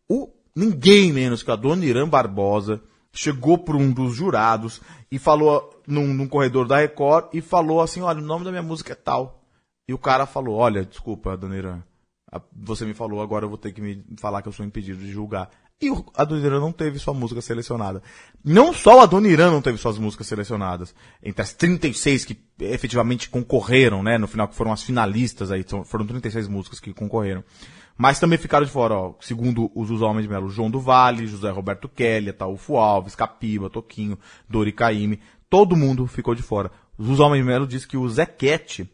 [0.09, 2.81] o, ninguém menos que a dona Irã Barbosa
[3.13, 8.01] chegou por um dos jurados e falou num, num corredor da Record e falou assim,
[8.01, 9.43] olha, o nome da minha música é tal.
[9.89, 11.83] E o cara falou, olha, desculpa, dona Irã,
[12.53, 15.11] você me falou, agora eu vou ter que me falar que eu sou impedido de
[15.11, 15.51] julgar.
[15.81, 18.03] E a Dona Irã não teve sua música selecionada.
[18.43, 20.95] Não só a Dona Irã não teve suas músicas selecionadas.
[21.23, 26.07] Entre as 36 que efetivamente concorreram, né, no final, que foram as finalistas aí, foram
[26.07, 27.45] 36 músicas que concorreram.
[27.99, 31.27] Mas também ficaram de fora, ó, segundo os Os Homens de Melo, João do Vale,
[31.27, 36.71] José Roberto Kelly, Ataúfo Alves, Capiba, Toquinho, Dori Caymmi, todo mundo ficou de fora.
[36.99, 38.87] Os Homens de Melo diz que o Zé Cat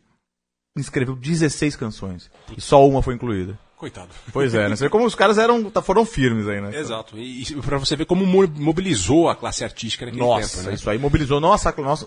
[0.76, 3.58] escreveu 16 canções e só uma foi incluída.
[3.76, 4.10] Coitado.
[4.32, 4.76] Pois é, né?
[4.76, 6.78] Você vê como os caras eram, tá- foram firmes aí, né?
[6.78, 7.18] Exato.
[7.18, 10.74] E, e pra você ver como mo- mobilizou a classe artística naquele Nossa, tempo, né?
[10.74, 11.56] isso aí mobilizou não, a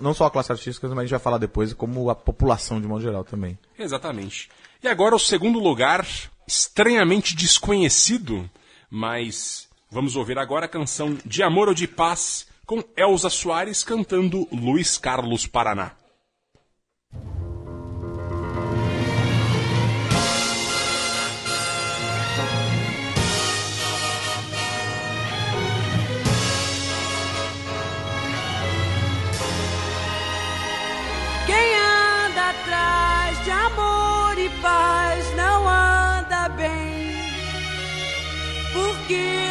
[0.02, 2.88] não só a classe artística, mas a gente vai falar depois como a população de
[2.88, 3.60] modo geral também.
[3.78, 4.50] Exatamente.
[4.82, 6.08] E agora o segundo lugar,
[6.48, 8.50] estranhamente desconhecido,
[8.90, 14.48] mas vamos ouvir agora a canção De Amor ou de Paz com Elza Soares cantando
[14.52, 15.92] Luiz Carlos Paraná.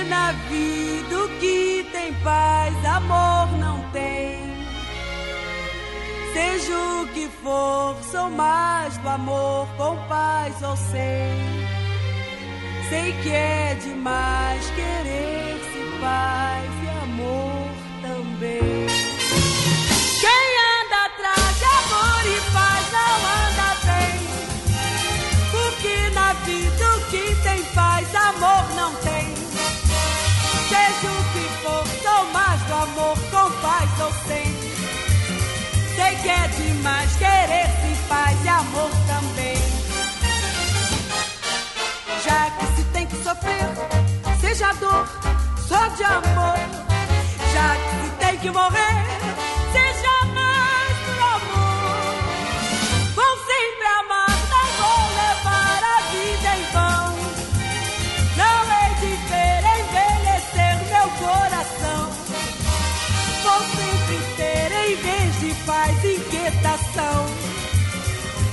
[0.09, 4.43] Na vida o que tem paz, amor não tem.
[6.33, 11.33] Seja o que for, sou mais do amor com paz ou sem.
[12.89, 16.84] Sei que é demais querer-se paz
[33.45, 34.45] com paz ou sem.
[35.95, 39.57] Sei que é demais querer-se paz e amor também.
[42.25, 43.69] Já que se tem que sofrer,
[44.41, 45.07] seja dor
[45.69, 46.57] só de amor.
[47.53, 49.05] Já que se tem que morrer,
[66.95, 67.27] inquietação.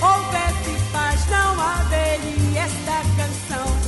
[0.01, 3.80] Houvesse paz, não haveria esta canção.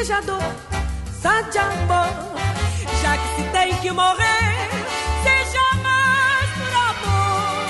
[0.00, 0.54] Seja dor,
[1.20, 2.08] só de amor.
[3.02, 4.70] Já que se tem que morrer,
[5.22, 7.66] seja mais por amor.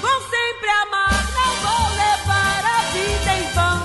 [0.00, 3.82] Vou sempre amar, não vou levar a vida em vão.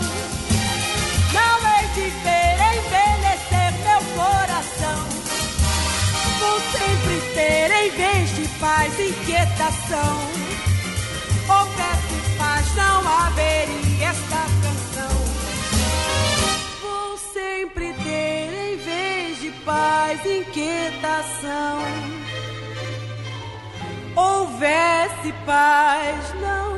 [1.34, 5.02] Não hei de ver envelhecer meu coração.
[6.40, 10.49] Vou sempre ter em vez de paz inquietação.
[21.20, 21.80] Inquietação.
[24.16, 26.69] Houvesse paz, não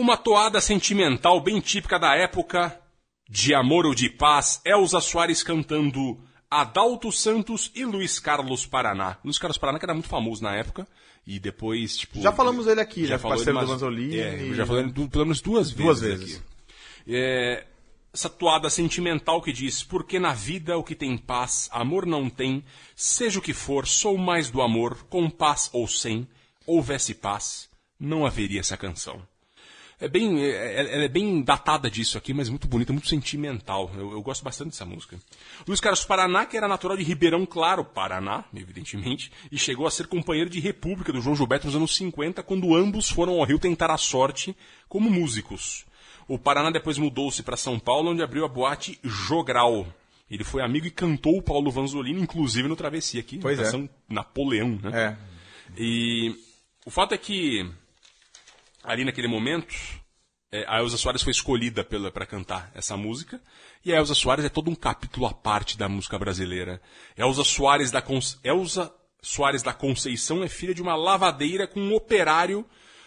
[0.00, 2.80] Uma toada sentimental bem típica da época,
[3.28, 6.18] de amor ou de paz, Elza Soares cantando
[6.50, 9.18] Adalto Santos e Luiz Carlos Paraná.
[9.22, 10.88] Luiz Carlos Paraná que era muito famoso na época,
[11.26, 12.18] e depois, tipo...
[12.22, 13.18] Já falamos ele aqui, já né?
[13.18, 14.18] falou Parceiro ele do umas- Manzolini.
[14.18, 15.84] É, eu já du- pelo menos duas vezes.
[15.84, 16.36] Duas vezes.
[16.36, 16.44] aqui.
[17.06, 17.66] É,
[18.10, 22.64] essa toada sentimental que diz: Porque na vida o que tem paz, amor não tem,
[22.96, 26.26] seja o que for, sou mais do amor, com paz ou sem,
[26.66, 27.68] houvesse paz,
[28.00, 29.20] não haveria essa canção.
[30.00, 33.90] É bem, é- é- ela é bem datada disso aqui, mas muito bonita, muito sentimental.
[33.94, 35.18] Eu, eu gosto bastante dessa música.
[35.68, 40.06] Luiz Carlos Paraná, que era natural de Ribeirão Claro, Paraná, evidentemente, e chegou a ser
[40.06, 43.90] companheiro de República do João Gilberto nos anos 50, quando ambos foram ao Rio tentar
[43.90, 44.56] a sorte
[44.88, 45.84] como músicos.
[46.26, 49.86] O Paraná depois mudou-se para São Paulo, onde abriu a boate Jogral.
[50.30, 53.88] Ele foi amigo e cantou o Paulo Vanzolini, inclusive no Travessia aqui, Pois na é.
[54.08, 54.90] Napoleão, né?
[54.94, 55.16] É.
[55.76, 56.34] E
[56.86, 57.68] o fato é que
[58.82, 59.74] ali naquele momento
[60.52, 63.40] é, a Elza Soares foi escolhida para cantar essa música
[63.84, 66.80] e a Elza Soares é todo um capítulo à parte da música brasileira.
[67.16, 71.94] Elza Soares da Con- Elza Soares da Conceição é filha de uma lavadeira com um
[71.94, 72.64] operário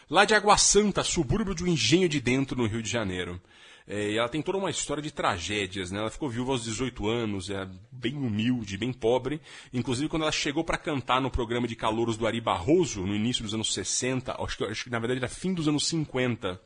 [0.10, 3.42] lá de Água Santa, subúrbio de um engenho de dentro no Rio de Janeiro.
[3.88, 6.00] É, e ela tem toda uma história de tragédias, né?
[6.00, 9.42] Ela ficou viúva aos 18 anos, é bem humilde, bem pobre.
[9.74, 13.44] Inclusive, quando ela chegou para cantar no programa de calouros do Ari Barroso, no início
[13.44, 16.60] dos anos 60, acho que, acho que na verdade era fim dos anos 50,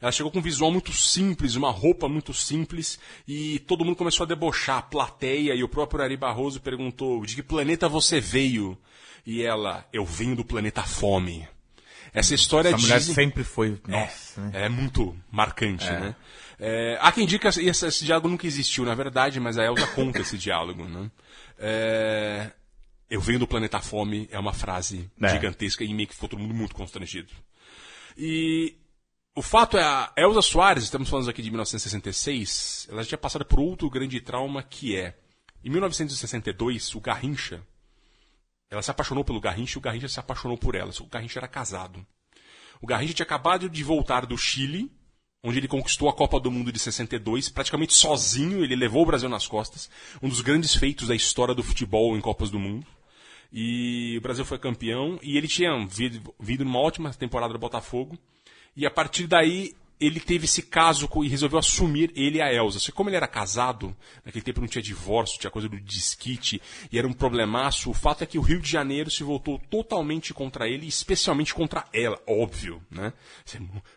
[0.00, 2.98] ela chegou com um visual muito simples, uma roupa muito simples,
[3.28, 7.36] e todo mundo começou a debochar, a plateia, e o próprio Ari Barroso perguntou, de
[7.36, 8.76] que planeta você veio?
[9.24, 11.46] E ela, eu venho do planeta Fome.
[12.12, 13.78] Essa história Essa mulher dizem- sempre foi.
[13.86, 14.64] Nossa, né?
[14.64, 16.14] é muito marcante, né?
[16.58, 19.86] É, há quem diga que esse, esse diálogo nunca existiu, na verdade, mas a Elza
[19.88, 21.10] conta esse diálogo, né?
[21.58, 22.50] É,
[23.10, 25.28] eu venho do planeta Fome é uma frase É.
[25.28, 27.32] gigantesca e meio que ficou todo mundo muito constrangido.
[28.16, 28.74] E
[29.34, 33.44] o fato é, a Elza Soares, estamos falando aqui de 1966, ela já tinha passado
[33.44, 35.14] por outro grande trauma que é,
[35.62, 37.60] em 1962, o Garrincha,
[38.70, 40.90] ela se apaixonou pelo Garrincha e o Garrincha se apaixonou por ela.
[41.00, 42.04] O Garrincha era casado.
[42.80, 44.90] O Garrincha tinha acabado de voltar do Chile,
[45.46, 49.28] onde ele conquistou a Copa do Mundo de 62, praticamente sozinho, ele levou o Brasil
[49.28, 49.88] nas costas,
[50.20, 52.84] um dos grandes feitos da história do futebol em Copas do Mundo.
[53.52, 58.18] E o Brasil foi campeão, e ele tinha vindo, vindo numa ótima temporada do Botafogo,
[58.76, 62.78] e a partir daí ele teve esse caso e resolveu assumir ele e a Elsa.
[62.78, 66.60] Só que como ele era casado, naquele tempo não tinha divórcio, tinha coisa do disquite,
[66.92, 70.34] e era um problemaço, o fato é que o Rio de Janeiro se voltou totalmente
[70.34, 73.12] contra ele, especialmente contra ela, óbvio, né?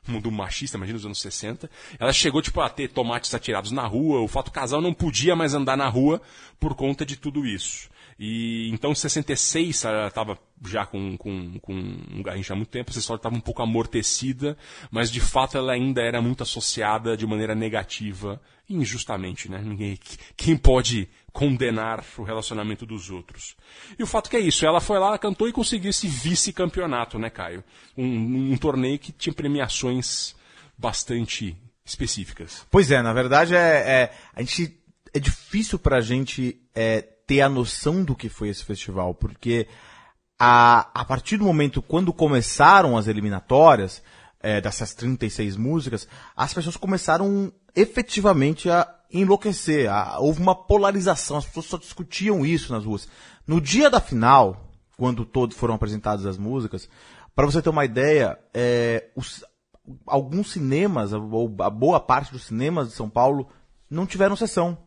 [0.08, 1.70] Mundo machista, imagina nos anos 60.
[2.00, 5.36] Ela chegou, tipo, a ter tomates atirados na rua, o fato o casal não podia
[5.36, 6.22] mais andar na rua
[6.60, 7.90] por conta de tudo isso.
[8.20, 12.90] E então, em 66, ela estava já com, com, com um garrincha há muito tempo,
[12.90, 14.58] essa história estava um pouco amortecida,
[14.92, 19.62] mas de fato ela ainda era muito associada de maneira negativa, injustamente, né?
[19.64, 19.98] Ninguém,
[20.36, 23.56] quem pode condenar o relacionamento dos outros?
[23.98, 27.30] E o fato que é isso, ela foi lá, cantou e conseguiu esse vice-campeonato, né,
[27.30, 27.64] Caio?
[27.98, 30.36] Um, um torneio que tinha premiações
[30.78, 31.56] bastante
[31.86, 32.68] específicas.
[32.70, 34.78] Pois é, na verdade é, é- a gente
[35.14, 39.68] é difícil pra gente é, ter a noção do que foi esse festival, porque
[40.40, 44.02] a, a partir do momento quando começaram as eliminatórias
[44.42, 49.92] é, dessas 36 músicas, as pessoas começaram efetivamente a enlouquecer.
[49.92, 53.08] A- houve uma polarização, as pessoas só discutiam isso nas ruas.
[53.46, 56.90] No dia da final, quando todos foram apresentadas as músicas,
[57.36, 59.44] para você ter uma ideia, é, os-
[60.08, 63.50] alguns cinemas, ou a boa parte dos cinemas de São Paulo,
[63.88, 64.78] não tiveram sessão.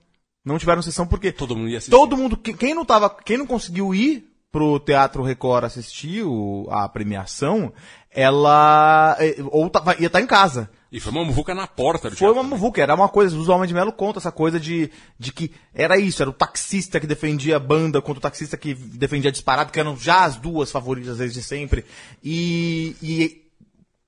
[0.44, 1.90] Não tiveram sessão porque Todo mundo ia assistir.
[1.92, 6.66] todo mundo, que- quem não tava, quem não conseguiu ir pro Teatro Record assistir o-
[6.70, 7.72] a premiação,
[8.10, 10.68] ela eh, ou tava, ia estar em casa.
[10.90, 13.66] E foi uma muvuca na porta do Foi uma muvuca, era uma coisa, o Homem
[13.66, 17.56] de Melo conta essa coisa de, de que era isso, era o taxista que defendia
[17.56, 21.16] a banda contra o taxista que defendia a disparada, que eram já as duas favoritas
[21.16, 21.86] desde sempre.
[22.22, 23.42] E, e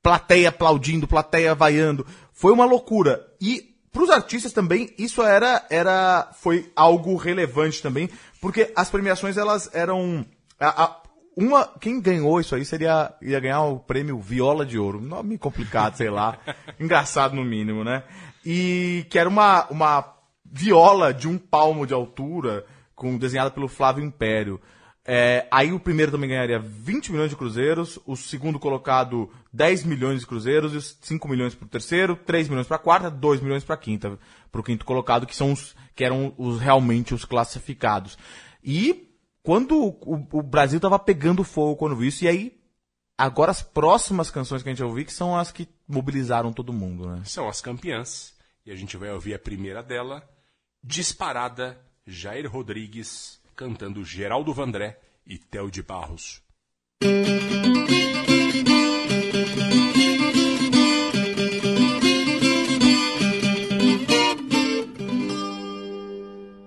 [0.03, 2.07] plateia aplaudindo, plateia vaiando.
[2.35, 3.27] Foi uma loucura.
[3.41, 9.71] E pros artistas também, isso era, era, foi algo relevante também, porque as premiações, elas
[9.73, 10.27] eram,
[10.61, 11.03] a- a-
[11.37, 15.01] uma, quem ganhou isso aí seria, ia ganhar o prêmio Viola de Ouro.
[15.01, 16.37] Nome complicado, sei lá.
[16.79, 18.03] Engraçado no mínimo, né?
[18.45, 20.15] E que era uma, uma
[20.45, 22.65] viola de um palmo de altura,
[22.95, 24.61] com, desenhada pelo Flávio Império.
[25.07, 30.21] É, aí o primeiro também ganharia 20 milhões de cruzeiros, o segundo colocado 10 milhões
[30.21, 33.63] de cruzeiros, os 5 milhões para o terceiro, 3 milhões para a quarta, 2 milhões
[33.63, 34.19] para a quinta,
[34.51, 38.17] para o quinto colocado, que são os que eram os realmente os classificados.
[38.63, 42.59] E quando o, o Brasil estava pegando fogo quando viu isso, e aí
[43.19, 46.73] agora as próximas canções que a gente vai ouvir que são as que mobilizaram todo
[46.73, 47.23] mundo, né?
[47.25, 48.33] São as campeãs.
[48.65, 50.27] E a gente vai ouvir a primeira dela,
[50.83, 56.43] disparada, Jair Rodrigues, cantando Geraldo Vandré e Theo de Barros.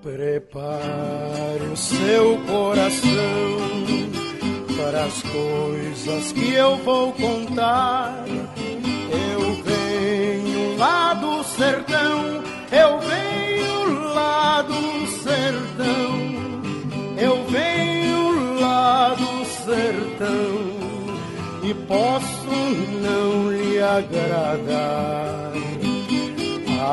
[0.02, 3.58] Prepare o seu coração
[4.78, 8.26] para as coisas que eu vou contar.
[9.12, 12.17] Eu venho lá do sertão,
[20.18, 20.78] sertão
[21.64, 22.50] e posso
[23.02, 25.54] não lhe agradar.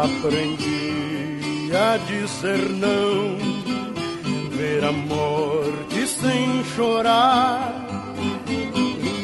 [0.04, 3.38] Aprendi a dizer não,
[4.50, 7.80] ver a morte sem chorar.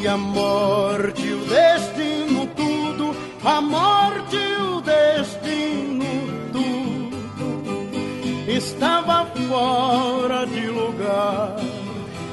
[0.02, 6.04] E a morte, o destino, tudo, a morte, o destino,
[6.52, 11.79] tudo, estava fora de lugar.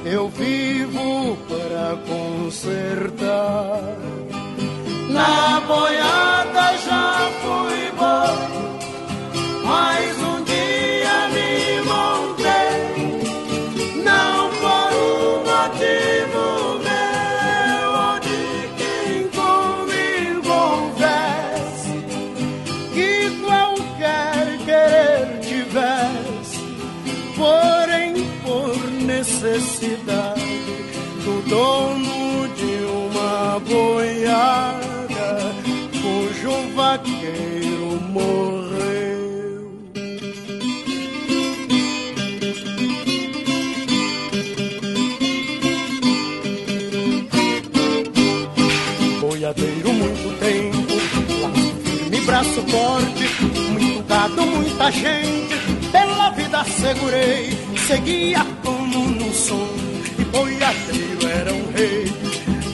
[0.10, 3.82] Eu vivo para consertar.
[5.10, 8.38] Na boiada já fui bom,
[9.66, 10.37] mas um
[52.54, 55.56] forte, muito gado, muita gente,
[55.92, 59.68] pela vida segurei, seguia como num som,
[60.18, 62.14] e boiadeiro era um rei.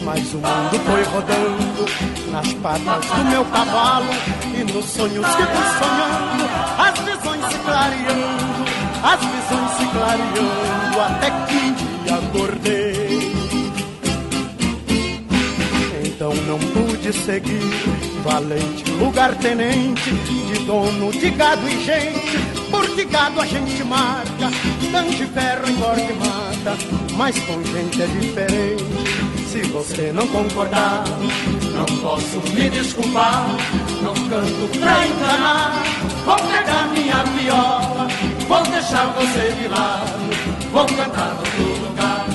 [0.04, 1.86] Mas o mundo foi rodando
[2.32, 4.10] nas patas do meu cavalo
[4.54, 8.66] e nos sonhos que fui sonhando, as visões se clareando,
[9.04, 13.34] as visões se clareando, até que um dia acordei.
[16.06, 17.93] Então não pude seguir.
[18.24, 22.38] Valente, lugar-tenente, de dono de gado e gente,
[22.72, 24.50] porque gado a gente marca,
[24.94, 26.78] tanto de ferro engorda e mata,
[27.18, 28.86] mas com gente é diferente.
[29.52, 31.04] Se você não concordar,
[31.76, 33.46] não posso me desculpar,
[34.02, 35.84] não canto pra enganar,
[36.26, 38.08] vou pegar minha viola,
[38.48, 42.26] vou deixar você de lado, vou cantar no outro lugar.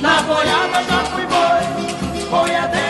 [0.00, 2.87] Na boiada já fui boi, boiadeiro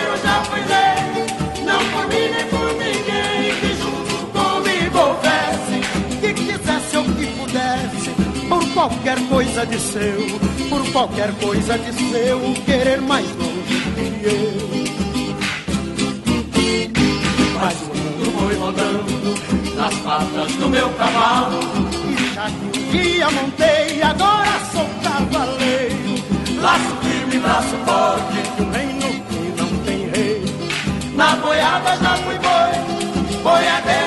[8.79, 14.69] qualquer coisa de seu, por qualquer coisa de seu, querer mais longe que eu.
[17.61, 21.59] Mas o mundo foi rodando nas patas do meu cavalo,
[22.09, 26.15] e já que um dia montei, agora sou cavaleiro.
[26.63, 30.45] Laço firme, braço forte, de um reino que não tem rei.
[31.17, 33.98] Na boiada já fui boi, boiadeiro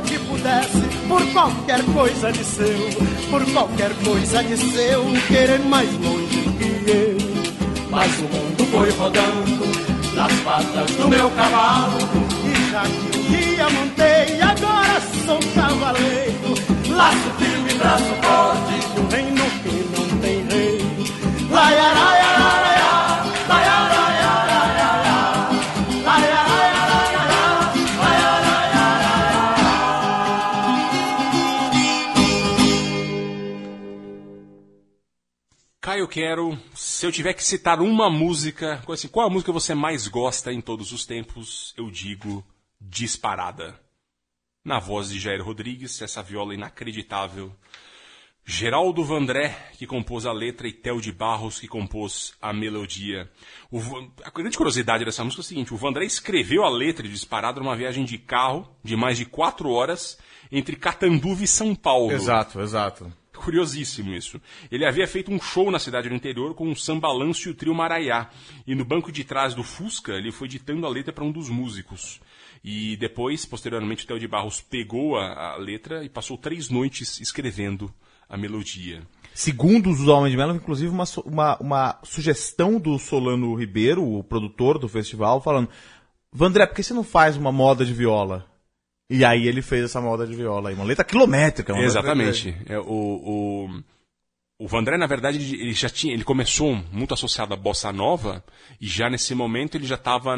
[0.00, 2.88] que pudesse, por qualquer coisa de seu,
[3.30, 7.16] por qualquer coisa de seu, querer mais longe que eu.
[7.90, 11.98] Mas o mundo foi rodando nas patas do meu cavalo.
[12.44, 16.54] E já que um dia montei, agora sou cavaleiro.
[16.90, 20.78] Laço firme, braço forte, um reino que não tem rei.
[21.50, 22.17] Laiaraiaraiá,
[36.08, 40.08] Caio Quero, se eu tiver que citar uma música, assim, qual a música você mais
[40.08, 42.44] gosta em todos os tempos, eu digo
[42.80, 43.78] Disparada.
[44.64, 47.52] Na voz de Jair Rodrigues, essa viola inacreditável.
[48.44, 53.30] Geraldo Vandré, que compôs a letra, e Theo de Barros, que compôs a melodia.
[53.70, 53.78] O
[54.24, 57.60] a grande curiosidade dessa música é o seguinte: o Vandré escreveu a letra de Disparada
[57.60, 60.18] numa viagem de carro de mais de quatro horas
[60.50, 62.12] entre Catanduva e São Paulo.
[62.12, 63.12] Exato, exato.
[63.38, 64.40] Curiosíssimo isso.
[64.70, 67.74] Ele havia feito um show na cidade do interior com o Sambalanço e o trio
[67.74, 68.28] Maraiá.
[68.66, 71.48] E no banco de trás do Fusca, ele foi ditando a letra para um dos
[71.48, 72.20] músicos.
[72.62, 77.20] E depois, posteriormente, o Theo de Barros pegou a, a letra e passou três noites
[77.20, 77.92] escrevendo
[78.28, 79.02] a melodia.
[79.32, 84.78] Segundo os Homens de Melo, inclusive uma, uma, uma sugestão do Solano Ribeiro, o produtor
[84.78, 85.68] do festival, falando:
[86.32, 88.46] Vandré, por que você não faz uma moda de viola?
[89.10, 91.72] E aí ele fez essa moda de viola aí, uma letra quilométrica.
[91.72, 92.54] uma letra Exatamente.
[92.66, 93.82] É, o, o,
[94.60, 98.44] o Vandré, na verdade, ele já tinha, ele começou muito associado à bossa nova
[98.78, 100.36] e já nesse momento ele já estava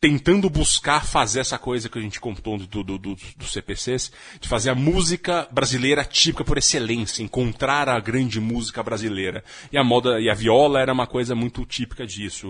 [0.00, 4.10] tentando buscar fazer essa coisa que a gente contou do, do, do, dos CPCs,
[4.40, 9.44] de fazer a música brasileira típica por excelência, encontrar a grande música brasileira.
[9.70, 12.48] E a moda e a viola era uma coisa muito típica disso.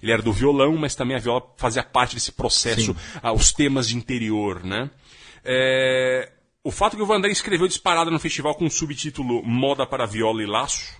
[0.00, 3.88] Ele era do violão, mas também a viola fazia parte desse processo, ah, os temas
[3.88, 4.88] de interior, né?
[5.44, 6.30] É,
[6.64, 10.42] o fato que o Vandré escreveu disparada no festival com o subtítulo Moda para Viola
[10.42, 10.96] e Laço,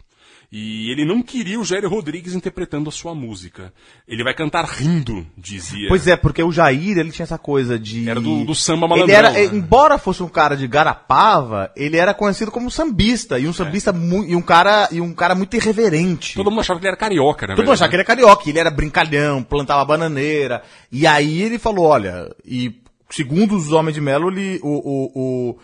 [0.50, 3.70] e ele não queria o Jair Rodrigues interpretando a sua música.
[4.08, 5.86] Ele vai cantar rindo, dizia.
[5.88, 8.08] Pois é, porque o Jair, ele tinha essa coisa de...
[8.08, 9.44] Era do- do samba Ele malandrão, era, né?
[9.44, 14.24] embora fosse um cara de Garapava, ele era conhecido como sambista, e um sambista mu-
[14.24, 16.34] e um cara e um cara muito irreverente.
[16.34, 17.54] Todo mundo achava que ele era carioca, né?
[17.54, 20.62] Todo mundo achava que ele era carioca, ele era brincalhão, plantava bananeira.
[20.90, 22.74] E aí ele falou, olha, e
[23.10, 25.58] segundo os Homens de Melo, ele, o, o, o-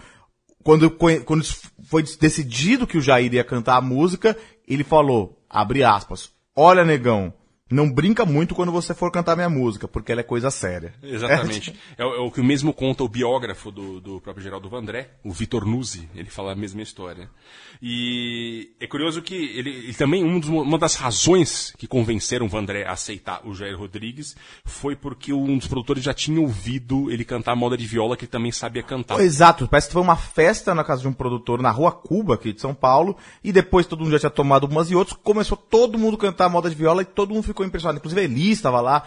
[0.62, 1.44] quando, quando
[1.88, 4.36] foi decidido que o Jair ia cantar a música,
[4.66, 7.32] ele falou, abre aspas, olha negão,
[7.74, 10.94] não brinca muito quando você for cantar minha música, porque ela é coisa séria.
[11.02, 11.74] Exatamente.
[11.98, 15.10] É, o- é o que o mesmo conta o biógrafo do, do próprio Geraldo Vandré,
[15.24, 17.28] o Vitor Nuzzi, ele fala a mesma história.
[17.82, 22.48] E é curioso que ele, ele também, um dos- uma das razões que convenceram o
[22.48, 27.24] Vandré a aceitar o Jair Rodrigues foi porque um dos produtores já tinha ouvido ele
[27.24, 29.20] cantar a moda de viola que ele também sabia cantar.
[29.20, 32.52] Exato, parece que foi uma festa na casa de um produtor na Rua Cuba, aqui
[32.52, 35.98] de São Paulo, e depois todo mundo já tinha tomado umas e outras, começou todo
[35.98, 37.98] mundo a cantar a moda de viola e todo mundo ficou impressionado.
[37.98, 39.06] Inclusive a Elis estava lá,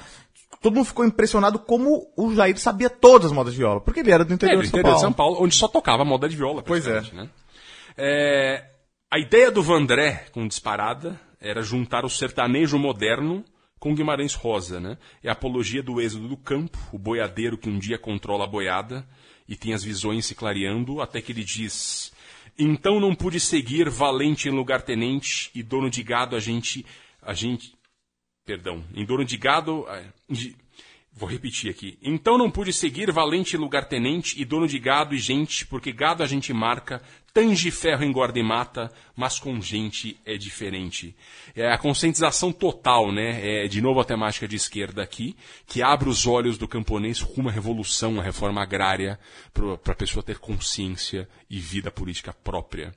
[0.62, 4.12] todo mundo ficou impressionado como o Jair sabia todas as modas de viola, porque ele
[4.12, 5.02] era do É, interior, do de, São interior de Paulo.
[5.02, 6.64] São Paulo, onde só tocava moda de viola.
[6.64, 7.02] Pois é.
[7.14, 7.30] Né?
[7.98, 8.66] É,
[9.10, 13.44] a ideia do Vandré, com disparada, era juntar o sertanejo moderno
[13.80, 14.98] com Guimarães Rosa, né?
[15.24, 19.08] É a apologia do êxodo do campo, o boiadeiro que um dia controla a boiada
[19.48, 22.12] e tem as visões se clareando, até que ele diz:
[22.58, 26.86] Então não pude seguir valente em lugar tenente e dono de gado a gente.
[27.22, 27.77] A gente.
[28.48, 29.86] Perdão, em dono de gado.
[30.30, 30.56] de-
[31.20, 31.98] Vou repetir aqui.
[32.02, 36.28] Então não pude seguir valente lugar-tenente e dono de gado e gente, porque gado a
[36.28, 37.02] gente marca,
[37.34, 41.16] tange ferro engorda e mata, mas com gente é diferente.
[41.56, 43.64] É a conscientização total, né?
[43.64, 45.36] É de novo a temática de esquerda aqui,
[45.66, 49.20] que abre os olhos do camponês rumo à revolução, à reforma agrária,
[49.52, 52.94] para a pessoa ter consciência e vida política própria.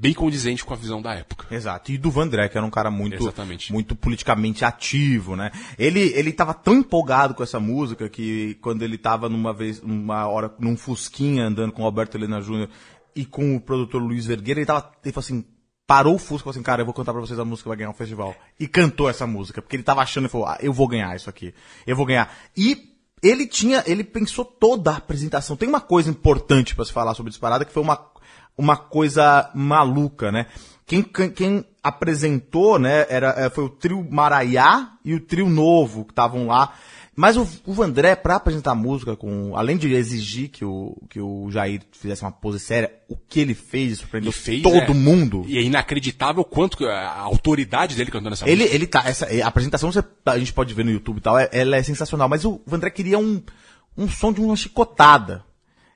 [0.00, 1.52] Bem condizente com a visão da época.
[1.52, 1.90] Exato.
[1.90, 3.72] E do Vandré, que era um cara muito, Exatamente.
[3.72, 5.50] muito politicamente ativo, né?
[5.76, 10.28] Ele, ele tava tão empolgado com essa música que quando ele tava numa vez, numa
[10.28, 12.68] hora, num Fusquinha andando com o Roberto Helena Júnior
[13.14, 15.44] e com o produtor Luiz Vergueira, ele tava, ele falou assim,
[15.84, 17.68] parou o Fusca e falou assim, cara, eu vou cantar pra vocês a música que
[17.68, 18.36] vai ganhar o festival.
[18.60, 21.28] E cantou essa música, porque ele tava achando e falou, ah, eu vou ganhar isso
[21.28, 21.52] aqui.
[21.84, 22.32] Eu vou ganhar.
[22.56, 25.56] E ele tinha, ele pensou toda a apresentação.
[25.56, 27.96] Tem uma coisa importante pra se falar sobre Disparada, que foi uma,
[28.58, 30.46] uma coisa maluca, né?
[30.84, 36.12] Quem, quem, apresentou, né, era, eh, foi o trio Maraiá e o trio Novo que
[36.12, 36.72] estavam lá.
[37.14, 41.20] Mas o, o Vandré, pra apresentar a música, com, além de exigir que o, que
[41.20, 45.44] o Jair fizesse uma pose séria, o que ele fez surpreendeu fez, todo é, mundo.
[45.48, 48.74] E é inacreditável quanto a autoridade dele cantando essa Ele, música.
[48.76, 51.48] ele tá, essa, a apresentação você- a gente pode ver no YouTube e tal, é-
[51.52, 53.42] ela é sensacional, mas o Vandré queria um,
[53.96, 55.44] um som de uma chicotada.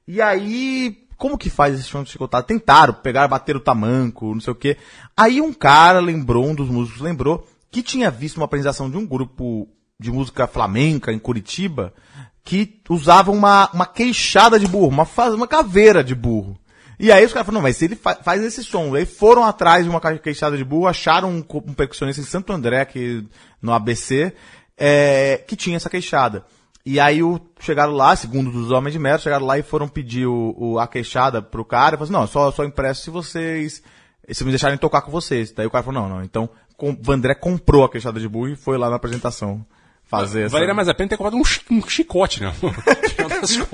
[0.09, 2.45] E aí, como que faz esse som de chicotada?
[2.45, 4.77] Tentaram, pegaram, bateram o tamanco, não sei o quê.
[5.17, 9.07] Aí um cara lembrou, um dos músicos lembrou, que tinha visto uma apresentação de um
[9.07, 9.69] grupo
[10.01, 11.95] de música flamenca em Curitiba,
[12.43, 16.59] que usava uma, uma queixada de burro, uma, uma caveira de burro.
[16.99, 19.45] E aí os caras falaram, não, mas se ele fa- faz esse som, aí foram
[19.45, 23.25] atrás de uma queixada de burro, acharam um, um percussionista em Santo André, aqui
[23.63, 24.33] no ABC,
[24.77, 26.45] é, que tinha essa queixada.
[26.85, 30.27] E aí o, chegaram lá, segundo dos homens de mérito, chegaram lá e foram pedir
[30.27, 33.83] o, o- a queixada pro cara, e falaram assim, não, só, só impresso se vocês,
[34.31, 35.53] se me deixarem tocar com vocês.
[35.53, 38.57] Daí o cara falou, não, não, então com, Vandré comprou a queixada de burro e
[38.57, 39.65] foi lá na apresentação
[40.05, 40.53] fazer essa...
[40.53, 42.53] Valeria mais a pena ter comprado um, chi- um chicote, né?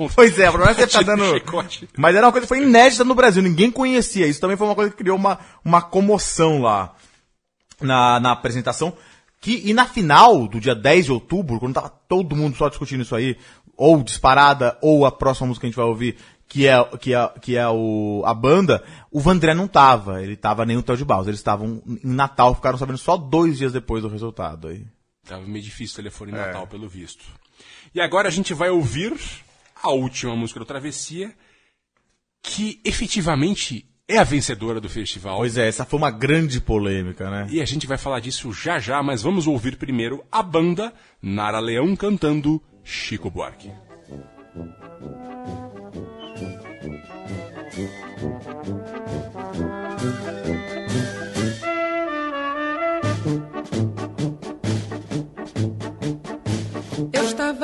[0.15, 1.23] Pois é, o problema é que você tá dando.
[1.97, 4.27] Mas era uma coisa que foi inédita no Brasil, ninguém conhecia.
[4.27, 6.93] Isso também foi uma coisa que criou uma, uma comoção lá
[7.81, 8.93] na, na apresentação.
[9.39, 13.03] Que, e na final do dia 10 de outubro, quando tava todo mundo só discutindo
[13.03, 13.37] isso aí,
[13.77, 16.17] ou disparada, ou a próxima música que a gente vai ouvir,
[16.49, 20.21] que é, que é, que é o, a banda, o Vandré não tava.
[20.21, 21.27] Ele tava nem no Hotel de Baus.
[21.27, 24.85] Eles estavam em Natal, ficaram sabendo só dois dias depois do resultado aí.
[25.25, 26.47] Tava meio difícil o telefone em É.
[26.47, 27.23] Natal, pelo visto.
[27.93, 29.13] E agora a gente vai ouvir
[29.81, 31.33] a última música do Travessia,
[32.41, 35.37] que efetivamente é a vencedora do festival.
[35.37, 37.47] Pois é, essa foi uma grande polêmica, né?
[37.51, 40.91] E a gente vai falar disso já já, mas vamos ouvir primeiro a banda
[41.21, 43.71] Nara Leão cantando Chico Buarque.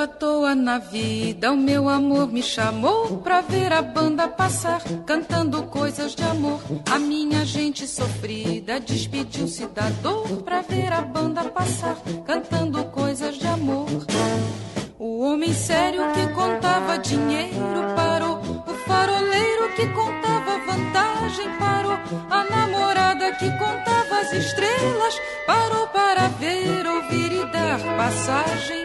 [0.05, 5.63] À toa na vida, o meu amor me chamou pra ver a banda passar, cantando
[5.63, 6.61] coisas de amor.
[6.91, 13.47] A minha gente sofrida despediu-se da dor pra ver a banda passar, cantando coisas de
[13.47, 13.87] amor.
[14.99, 18.37] O homem sério que contava dinheiro parou,
[18.67, 21.97] o faroleiro que contava vantagem parou,
[22.29, 28.84] a namorada que contava as estrelas parou para ver, ouvir e dar passagem.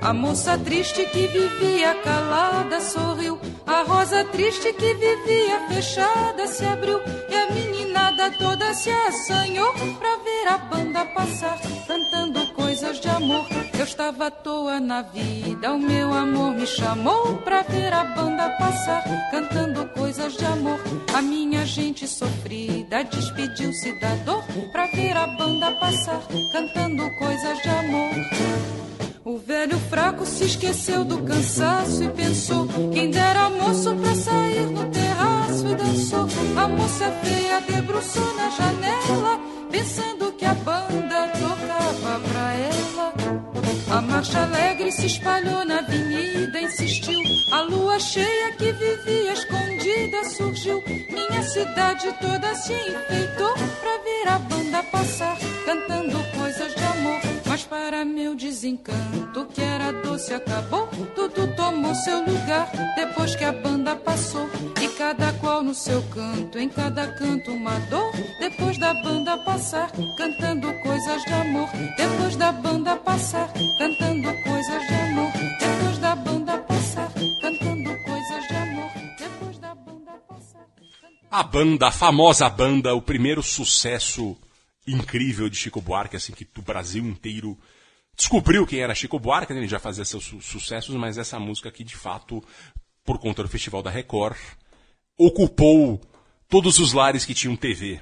[0.00, 7.00] A moça triste que vivia calada sorriu, a rosa triste que vivia fechada se abriu
[7.28, 13.46] e a meninada toda se assanhou pra ver a banda passar, cantando coisas de amor.
[13.78, 18.50] Eu estava à toa na vida, o meu amor me chamou pra ver a banda
[18.58, 20.78] passar, cantando coisas de amor.
[21.14, 26.20] A minha gente sofrida despediu-se da dor pra ver a banda passar,
[26.52, 28.93] cantando coisas de amor.
[29.26, 34.84] O velho fraco se esqueceu do cansaço e pensou: quem dera moço pra sair no
[34.90, 36.28] terraço e dançou.
[36.54, 43.14] A moça feia debruçou na janela, pensando que a banda tocava pra ela.
[43.96, 47.22] A marcha alegre se espalhou na avenida, insistiu.
[47.50, 50.82] A lua cheia que vivia escondida surgiu.
[50.86, 56.93] Minha cidade toda se enfeitou pra ver a banda passar, cantando coisas de.
[57.54, 60.88] Mas para meu desencanto, que era doce acabou.
[61.14, 64.50] Tudo tomou seu lugar depois que a banda passou.
[64.82, 68.10] E cada qual no seu canto, em cada canto uma dor.
[68.40, 69.88] Depois da banda passar,
[70.18, 71.68] cantando coisas de amor.
[71.96, 73.48] Depois da banda passar,
[73.78, 75.32] cantando coisas de amor.
[75.60, 78.90] Depois da banda passar, cantando coisas de amor.
[79.16, 80.66] Depois da banda passar.
[81.30, 84.36] A banda, a famosa banda, o primeiro sucesso
[84.86, 87.58] incrível de Chico Buarque, assim, que o Brasil inteiro
[88.16, 89.60] descobriu quem era Chico Buarque, né?
[89.60, 92.42] ele já fazia seus su- sucessos, mas essa música aqui, de fato,
[93.04, 94.36] por conta do Festival da Record,
[95.18, 96.00] ocupou
[96.48, 98.00] todos os lares que tinham TV.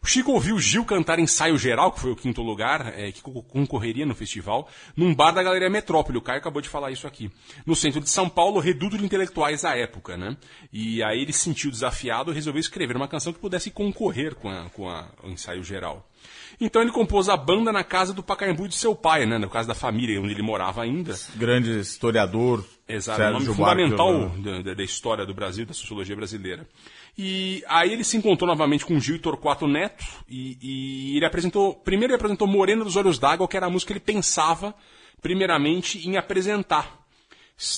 [0.00, 3.42] O Chico ouviu Gil cantar ensaio geral, que foi o quinto lugar, é, que co-
[3.42, 6.18] concorreria no festival, num bar da Galeria Metrópole.
[6.18, 7.28] O Caio acabou de falar isso aqui.
[7.66, 10.36] No centro de São Paulo, reduto de intelectuais da época, né?
[10.72, 14.48] E aí ele se sentiu desafiado e resolveu escrever uma canção que pudesse concorrer com,
[14.48, 16.07] a- com a- o ensaio geral.
[16.60, 19.38] Então ele compôs a banda na casa do Pacaembu de seu pai, né?
[19.38, 21.14] Na casa da família, onde ele morava ainda.
[21.36, 22.64] Grande historiador.
[22.88, 24.62] Exato, um nome Sérgio de fundamental Holanda.
[24.62, 26.66] da, da- história do Brasil, da sociologia brasileira.
[27.16, 30.56] E aí ele se encontrou novamente com Gil e Torquato Neto, e,
[31.12, 33.98] e ele apresentou, primeiro ele apresentou Morena dos Olhos d'Água, que era a música que
[33.98, 34.74] ele pensava,
[35.20, 36.98] primeiramente, em apresentar.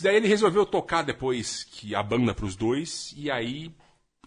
[0.02, 3.72] Daí ele resolveu tocar depois que a banda para os dois, e aí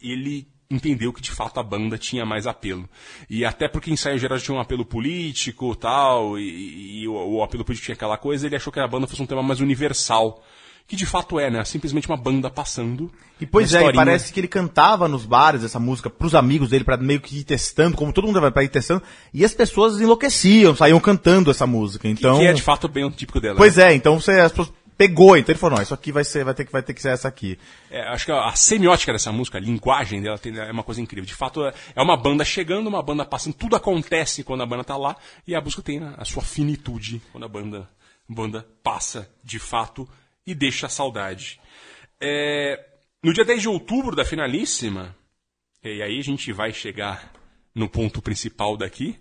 [0.01, 2.87] ele entendeu que de fato a banda tinha mais apelo.
[3.29, 7.63] E até porque ensaio geral tinha um apelo político tal, e, e o, o apelo
[7.63, 10.43] político tinha aquela coisa, ele achou que a banda fosse um tema mais universal.
[10.85, 11.63] Que de fato é, né?
[11.63, 13.09] Simplesmente uma banda passando.
[13.39, 16.83] E pois é, e parece que ele cantava nos bares essa música pros amigos dele
[16.83, 19.01] pra meio que ir testando, como todo mundo vai pra ir testando,
[19.33, 22.09] e as pessoas enlouqueciam, saíam cantando essa música.
[22.09, 23.55] Então, Que é de fato bem o típico dela.
[23.55, 26.43] pois é, então você as pessoas pegou, então ele falou, não, isso aqui vai ser,
[26.43, 27.57] vai ter que vai ter que ser essa aqui.
[27.89, 31.01] É, acho que a, a semiótica dessa música, a linguagem dela tem- é uma coisa
[31.01, 31.25] incrível.
[31.25, 34.97] De fato, é uma banda chegando, uma banda passando, tudo acontece quando a banda tá
[34.97, 35.15] lá,
[35.47, 37.89] e a música tem a, a sua finitude quando a banda,
[38.27, 40.07] banda passa de fato
[40.45, 41.59] e deixa saudade.
[42.21, 42.83] É,
[43.23, 45.15] no dia 10 de outubro da finalíssima,
[45.83, 47.31] e aí a gente vai chegar
[47.73, 49.17] no ponto principal daqui,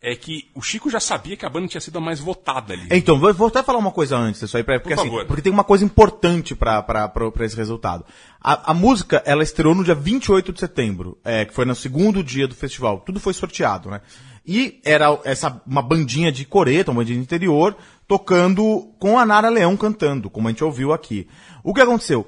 [0.00, 2.86] é que o Chico já sabia que a banda tinha sido a mais votada ali.
[2.90, 5.64] Então, vou, até falar uma coisa antes disso aí, porque, Por assim, porque tem uma
[5.64, 8.04] coisa importante pra esse resultado.
[8.40, 12.22] A, a música, ela estreou no dia 28 de setembro, é, que foi no segundo
[12.22, 13.00] dia do festival.
[13.00, 14.00] Tudo foi sorteado, né?
[14.46, 17.76] E era essa, uma bandinha de coreta, uma bandinha de interior,
[18.06, 21.28] tocando com a Nara Leão cantando, como a gente ouviu aqui.
[21.62, 22.26] O que aconteceu?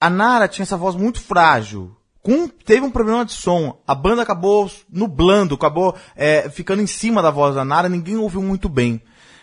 [0.00, 1.96] A Nara tinha essa voz muito frágil.
[2.22, 3.80] Com, teve um problema de som.
[3.86, 8.40] A banda acabou nublando, acabou é, ficando em cima da voz da Nara, ninguém ouviu
[8.40, 9.00] muito bem.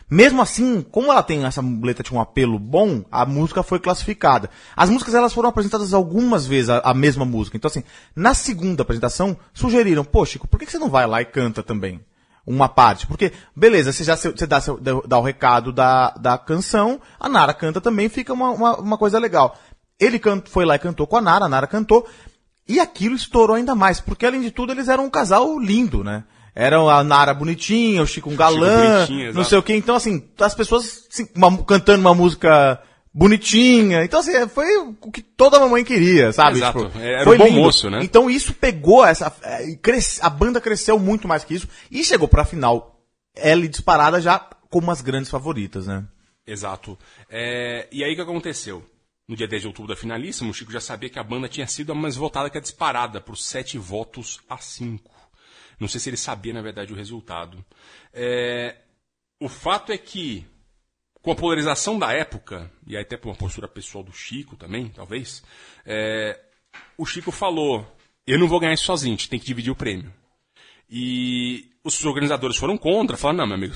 [0.09, 4.49] Mesmo assim, como ela tem essa letra tinha um apelo bom, a música foi classificada.
[4.75, 7.55] As músicas elas foram apresentadas algumas vezes a, a mesma música.
[7.57, 7.83] Então assim,
[8.15, 11.99] na segunda apresentação sugeriram, pô Chico, por que você não vai lá e canta também?
[12.47, 14.59] Uma parte, porque, beleza, você já você dá,
[15.05, 19.19] dá o recado da, da canção, a Nara canta também, fica uma, uma, uma coisa
[19.19, 19.55] legal.
[19.99, 22.07] Ele can- foi lá e cantou com a Nara, a Nara cantou,
[22.69, 26.23] e aquilo estourou ainda mais, porque além de tudo eles eram um casal lindo, né?
[26.55, 29.73] Eram a Nara bonitinha, o Chico um galã, bonitinho, não sei o que.
[29.73, 32.81] Então, assim, as pessoas assim, uma- cantando uma música
[33.13, 34.03] bonitinha.
[34.03, 36.57] Então, assim, foi o que toda mamãe queria, sabe?
[36.57, 36.91] Exato.
[36.99, 37.59] Era foi o bom lindo.
[37.61, 37.99] moço, né?
[38.03, 39.33] Então isso pegou essa.
[39.43, 39.65] é,
[40.21, 42.99] a banda cresceu muito mais que isso e chegou pra final.
[43.35, 44.39] Ela disparada já
[44.69, 46.03] como as grandes favoritas, né?
[46.45, 46.97] Exato.
[47.29, 48.83] É, e aí o que aconteceu?
[49.29, 51.67] No dia 10 de outubro da finalíssima, o Chico já sabia que a banda tinha
[51.67, 55.13] sido a mais votada que a disparada, por sete votos a cinco.
[55.79, 57.63] Não sei se ele sabia, na verdade, o resultado.
[58.11, 58.75] É,
[59.39, 60.47] o fato é que,
[61.21, 65.43] com a polarização da época, e até por uma postura pessoal do Chico também, talvez,
[65.85, 66.39] é,
[66.97, 67.85] o Chico falou:
[68.25, 70.11] eu não vou ganhar isso sozinho, a gente tem que dividir o prêmio.
[70.89, 73.73] E os organizadores foram contra, falaram: não, meu amigo,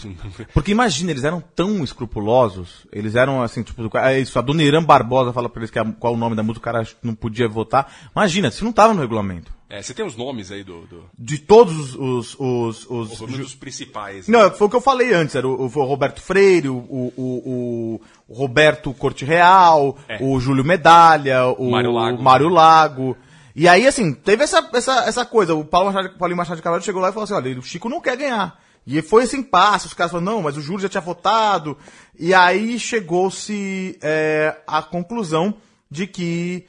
[0.54, 4.84] Porque imagina, eles eram tão escrupulosos, eles eram assim, tipo, é isso, a dona Irã
[4.84, 7.48] Barbosa fala pra eles que a- qual o nome da música, o cara não podia
[7.48, 7.92] votar.
[8.16, 9.54] Imagina, isso não tava no regulamento.
[9.70, 12.36] É, você tem os nomes aí do, do, De todos os.
[12.40, 14.28] os, os, os, dos principais.
[14.28, 18.02] Não, foi o que eu falei antes, era o, o Roberto Freire, o, o, o,
[18.28, 20.20] o Roberto Corte Real, É.
[20.22, 22.22] o Júlio Medalha, o Mário Lago.
[22.22, 23.18] Mário Lago.
[23.56, 26.84] E aí, assim, teve essa, essa, essa coisa, o Paulo Machado, Paulinho Machado de Carvalho
[26.84, 28.60] chegou lá e falou assim, olha, o Chico não quer ganhar.
[28.86, 31.78] E foi esse impasse, os caras falaram, não, mas o Júlio já tinha votado.
[32.20, 35.56] E aí chegou-se é, à conclusão
[35.90, 36.68] de que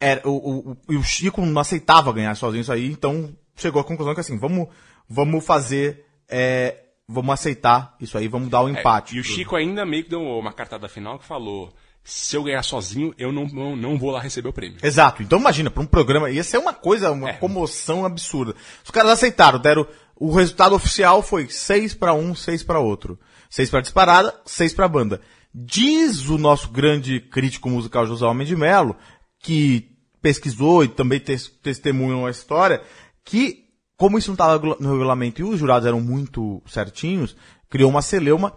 [0.00, 3.84] era, o, o, o, o Chico não aceitava ganhar sozinho isso aí, então chegou à
[3.84, 4.68] conclusão que assim, vamos,
[5.08, 9.16] vamos fazer, é, vamos aceitar isso aí, vamos dar o É, empate.
[9.16, 11.74] e o Chico ainda meio que deu uma cartada final que falou:
[12.10, 14.78] se eu ganhar sozinho, eu não, não, não vou lá receber o prêmio.
[14.82, 17.32] Exato, então imagina, para um programa, ia ser uma coisa, uma É.
[17.34, 18.54] comoção absurda.
[18.82, 19.86] Os caras aceitaram, deram,
[20.16, 23.18] o resultado oficial foi 6 para um, 6 para outro.
[23.50, 25.20] 6 para disparada, 6 para banda.
[25.54, 28.96] Diz o nosso grande crítico musical José Homem de Melo,
[29.42, 29.90] que
[30.22, 32.82] pesquisou e também tes- testemunhou a história,
[33.24, 33.64] que
[33.96, 37.36] como isso não estava no regulamento e os jurados eram muito certinhos,
[37.68, 38.52] criou uma celeuma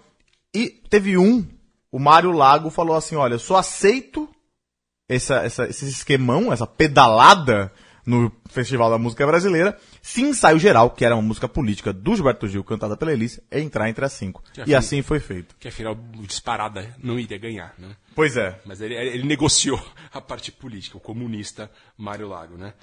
[0.54, 1.46] e teve um,
[1.92, 4.30] o Mário Lago falou assim, olha, eu só aceito
[5.10, 7.72] essa, essa, esse esquemão, essa pedalada
[8.06, 12.48] no Festival da Música Brasileira, se ensaio geral, que era uma música política do Gilberto
[12.48, 14.44] Gil, cantada pela Elis, entrar entre as cinco.
[14.54, 15.56] Já E assim foi feito.
[15.60, 17.96] Que afinal, o disparada não iria ganhar, né?
[18.16, 18.60] Pois é.
[18.66, 19.82] Mas ele, ele negociou
[20.12, 22.74] a parte política, o comunista Mário Lago, né?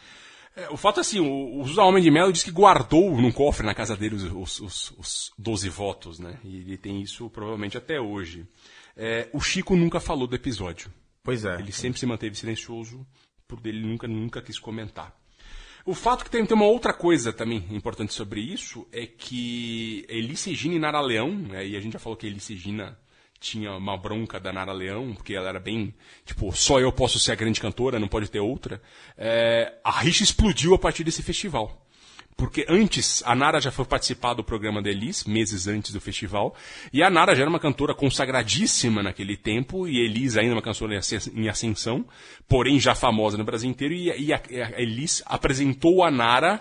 [0.55, 3.31] É, o fato é assim, o, o José Homem de Mello diz que guardou num
[3.31, 6.39] cofre na casa dele os, os, os 12 votos, né?
[6.45, 8.47] E ele tem isso provavelmente até hoje.
[8.99, 10.93] É, o Chico nunca falou do episódio.
[11.23, 11.55] Pois é.
[11.61, 13.07] Ele sempre se manteve silencioso,
[13.47, 15.17] por ele nunca, nunca quis comentar.
[15.87, 20.45] O fato que tem, tem uma outra coisa também importante sobre isso é que Elis
[20.45, 22.99] Regina e Nara Leão, né, e a gente já falou que Elis Regina
[23.41, 25.95] tinha uma bronca da Nara Leão, porque ela era bem,
[26.27, 28.83] tipo, só eu posso ser a grande cantora, não pode ter outra.
[29.17, 31.87] É, a rixa explodiu a partir desse festival.
[32.39, 36.55] Porque antes, a Nara já foi participar do programa da Elis, meses antes do festival,
[36.93, 40.95] e a Nara já era uma cantora consagradíssima naquele tempo, e Elis ainda uma cantora
[40.95, 42.07] em ascens- em ascensão,
[42.49, 44.41] porém já famosa no Brasil inteiro, e, a,
[44.77, 46.61] Elis apresentou a Nara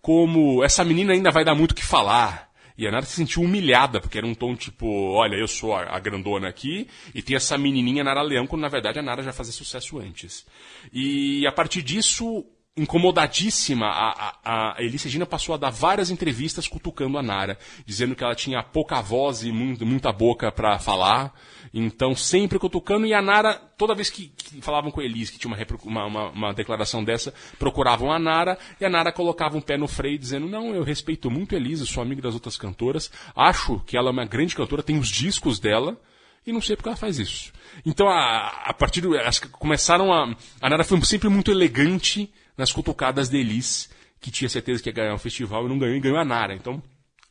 [0.00, 2.48] como essa menina ainda vai dar muito o que falar.
[2.78, 5.98] E a Nara se sentiu humilhada, porque era um tom tipo, olha, eu sou a
[5.98, 9.52] grandona aqui, e tem essa menininha Nara Leão, quando na verdade a Nara já fazia
[9.52, 10.46] sucesso antes.
[10.90, 12.46] E a partir disso,
[12.78, 18.34] incomodadíssima, a, a, a passou a dar várias entrevistas cutucando a Nara, dizendo que ela
[18.34, 21.32] tinha pouca voz e muito- muita boca para falar,
[21.72, 25.38] então sempre cutucando, e a Nara, toda vez que, que falavam com a Elis, que
[25.38, 25.52] tinha
[25.84, 29.88] uma, uma, uma- declaração dessa, procuravam a Nara, e a Nara colocava um pé no
[29.88, 33.80] freio, dizendo, não, eu respeito muito a Elis, eu sou amigo das outras cantoras, acho
[33.86, 36.00] que ela é uma grande cantora, tem os discos dela,
[36.46, 37.52] e não sei porque ela faz isso.
[37.84, 39.10] Então, a, a partir do.
[39.12, 40.34] Que começaram a.
[40.62, 43.88] A Nara foi sempre muito elegante nas cutucadas de Elis,
[44.20, 46.54] que tinha certeza que ia ganhar o festival e não ganhou, e ganhou a Nara.
[46.54, 46.82] Então,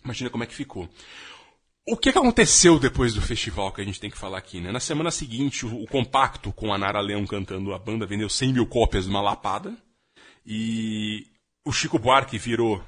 [0.03, 0.89] imagina como é que ficou.
[1.85, 4.71] O que, aconteceu depois do festival que a gente tem que falar aqui, né?
[4.71, 8.53] Na semana seguinte, o, o compacto com a Nara Leão cantando a banda vendeu 100
[8.53, 9.73] mil cópias de uma lapada.
[10.45, 11.27] E
[11.65, 12.83] o Chico Buarque virou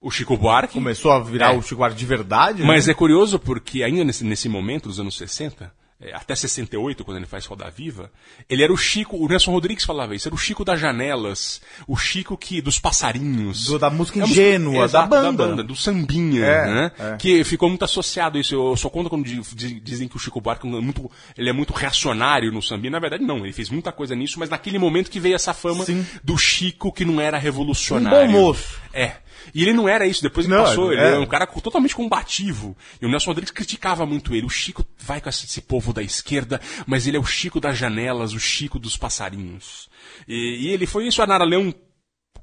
[0.00, 0.74] o Chico Buarque.
[0.74, 1.56] Começou a virar É.
[1.56, 2.66] o Chico Buarque de verdade, né?
[2.66, 5.70] Mas é curioso porque ainda nesse, nesse momento, dos anos 60, é,
[6.12, 8.10] até 68, quando ele faz Roda Viva,
[8.48, 11.96] ele era o Chico, o Nelson Rodrigues falava isso, era o Chico das janelas, o
[11.96, 13.66] Chico que dos passarinhos.
[13.66, 15.62] Do- da música É ingênua, exato, da banda.
[15.62, 16.92] do sambinha, É, né?
[16.98, 17.16] é.
[17.16, 18.54] Que ficou muito associado a isso.
[18.54, 21.52] Eu só conto quando di- di- dizem que o Chico Buarque é muito, ele é
[21.52, 22.90] muito reacionário no sambinha.
[22.90, 25.84] Na verdade, não, ele fez muita coisa nisso, mas naquele momento que veio essa fama
[25.84, 26.04] Sim.
[26.22, 28.28] do Chico que não era revolucionário.
[28.28, 28.78] Um bom moço.
[28.92, 29.16] É.
[29.54, 31.06] E ele não era isso, depois ele Não, passou, ele é.
[31.06, 32.76] era um cara totalmente combativo.
[33.00, 34.46] E o Nelson Rodrigues criticava muito ele.
[34.46, 37.76] O Chico vai com esse, esse povo da esquerda, mas ele é o Chico das
[37.76, 39.88] janelas, o Chico dos passarinhos.
[40.28, 41.74] E, e ele foi isso, a Nara Leão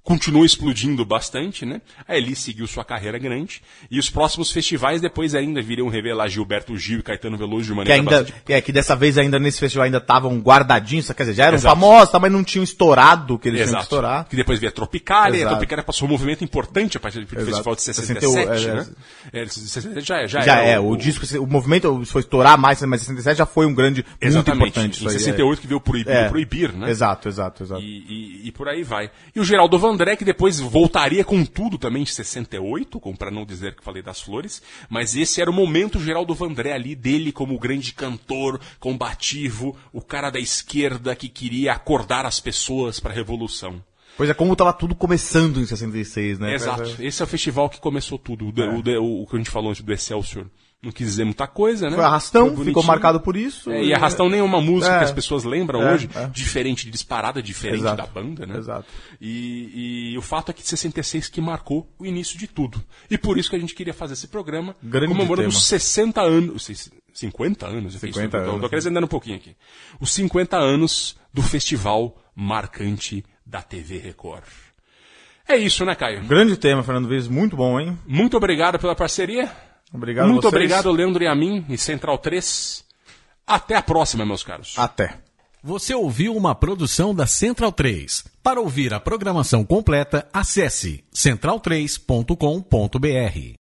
[0.03, 1.79] continuou explodindo bastante, né?
[2.07, 3.61] A Elis seguiu sua carreira grande.
[3.89, 7.75] E os próximos festivais depois ainda viriam revelar Gilberto Gil e Caetano Veloso de Que
[7.75, 8.33] maneira ainda, bastante...
[8.43, 11.55] que é que dessa vez ainda nesse festival ainda estavam guardadinhos, quer dizer, já eram
[11.57, 11.75] Exato.
[11.75, 13.83] famosos, tá, mas não tinham estourado o que eles tinham que Exato.
[13.83, 14.25] estourar.
[14.27, 15.55] Que depois veio a Tropicália, e a Exato.
[15.55, 17.45] Tropicália passou um movimento importante a partir do Exato.
[17.45, 18.87] festival de 67, 61, é, né?
[19.33, 22.81] É, 67 já é, já, Já é, é, o, disco, o movimento foi estourar mais,
[22.83, 24.67] mas 67 já foi um grande, muito Exatamente.
[24.69, 24.93] importante.
[24.95, 25.19] isso Em aí, é.
[25.19, 26.25] 68 que veio o proibir, É.
[26.25, 26.89] o proibir né?
[26.89, 27.81] Exato, exato, exato.
[27.81, 29.11] E, e- e por aí vai.
[29.35, 33.45] E o Geraldo Vandré, que depois voltaria com tudo também em 68, como para não
[33.45, 37.53] dizer que falei das flores, mas esse era o momento Geraldo Vandré ali, dele como
[37.55, 43.15] o grande cantor, combativo, o cara da esquerda que queria acordar as pessoas para a
[43.15, 43.83] revolução.
[44.17, 46.53] Pois é, como tava tudo começando em 66, né?
[46.53, 46.95] Exato.
[46.99, 48.47] Esse é o festival que começou tudo.
[48.47, 50.45] O, de- o, de- o que a gente falou antes do Excelsior.
[50.83, 51.95] Não quis dizer muita coisa, né?
[51.95, 52.65] Foi arrastão, bonitinho.
[52.65, 53.69] ficou marcado por isso.
[53.69, 54.97] É, e arrastão nem é uma música É.
[54.97, 56.25] que as pessoas lembram É, hoje, é.
[56.29, 57.97] diferente de disparada, diferente Exato.
[57.97, 58.57] da banda, né?
[58.57, 58.87] Exato.
[59.21, 62.83] E, e o fato é que 66 que marcou o início de tudo.
[63.11, 65.59] E por isso que a gente queria fazer esse programa Grande comemorando tema.
[65.59, 66.65] os 60 anos.
[66.65, 67.93] seis- 50 anos?
[67.93, 68.61] eu fiz 50 isso, tô- anos.
[68.61, 69.55] Tô acrescentando um pouquinho aqui.
[69.99, 74.45] Os 50 anos do festival marcante da TV Record.
[75.47, 76.23] É isso, né, Caio?
[76.23, 77.99] Grande tema, Fernando Vives, muito bom, hein?
[78.07, 79.51] Muito obrigado pela parceria.
[79.93, 80.53] Obrigado Muito vocês.
[80.53, 82.83] obrigado, Leandro e a mim, e Central 3.
[83.45, 84.73] Até a próxima, meus caros.
[84.77, 85.19] Até.
[85.63, 88.23] Você ouviu uma produção da Central 3.
[88.41, 93.41] Para ouvir a programação completa, acesse central3.com.br.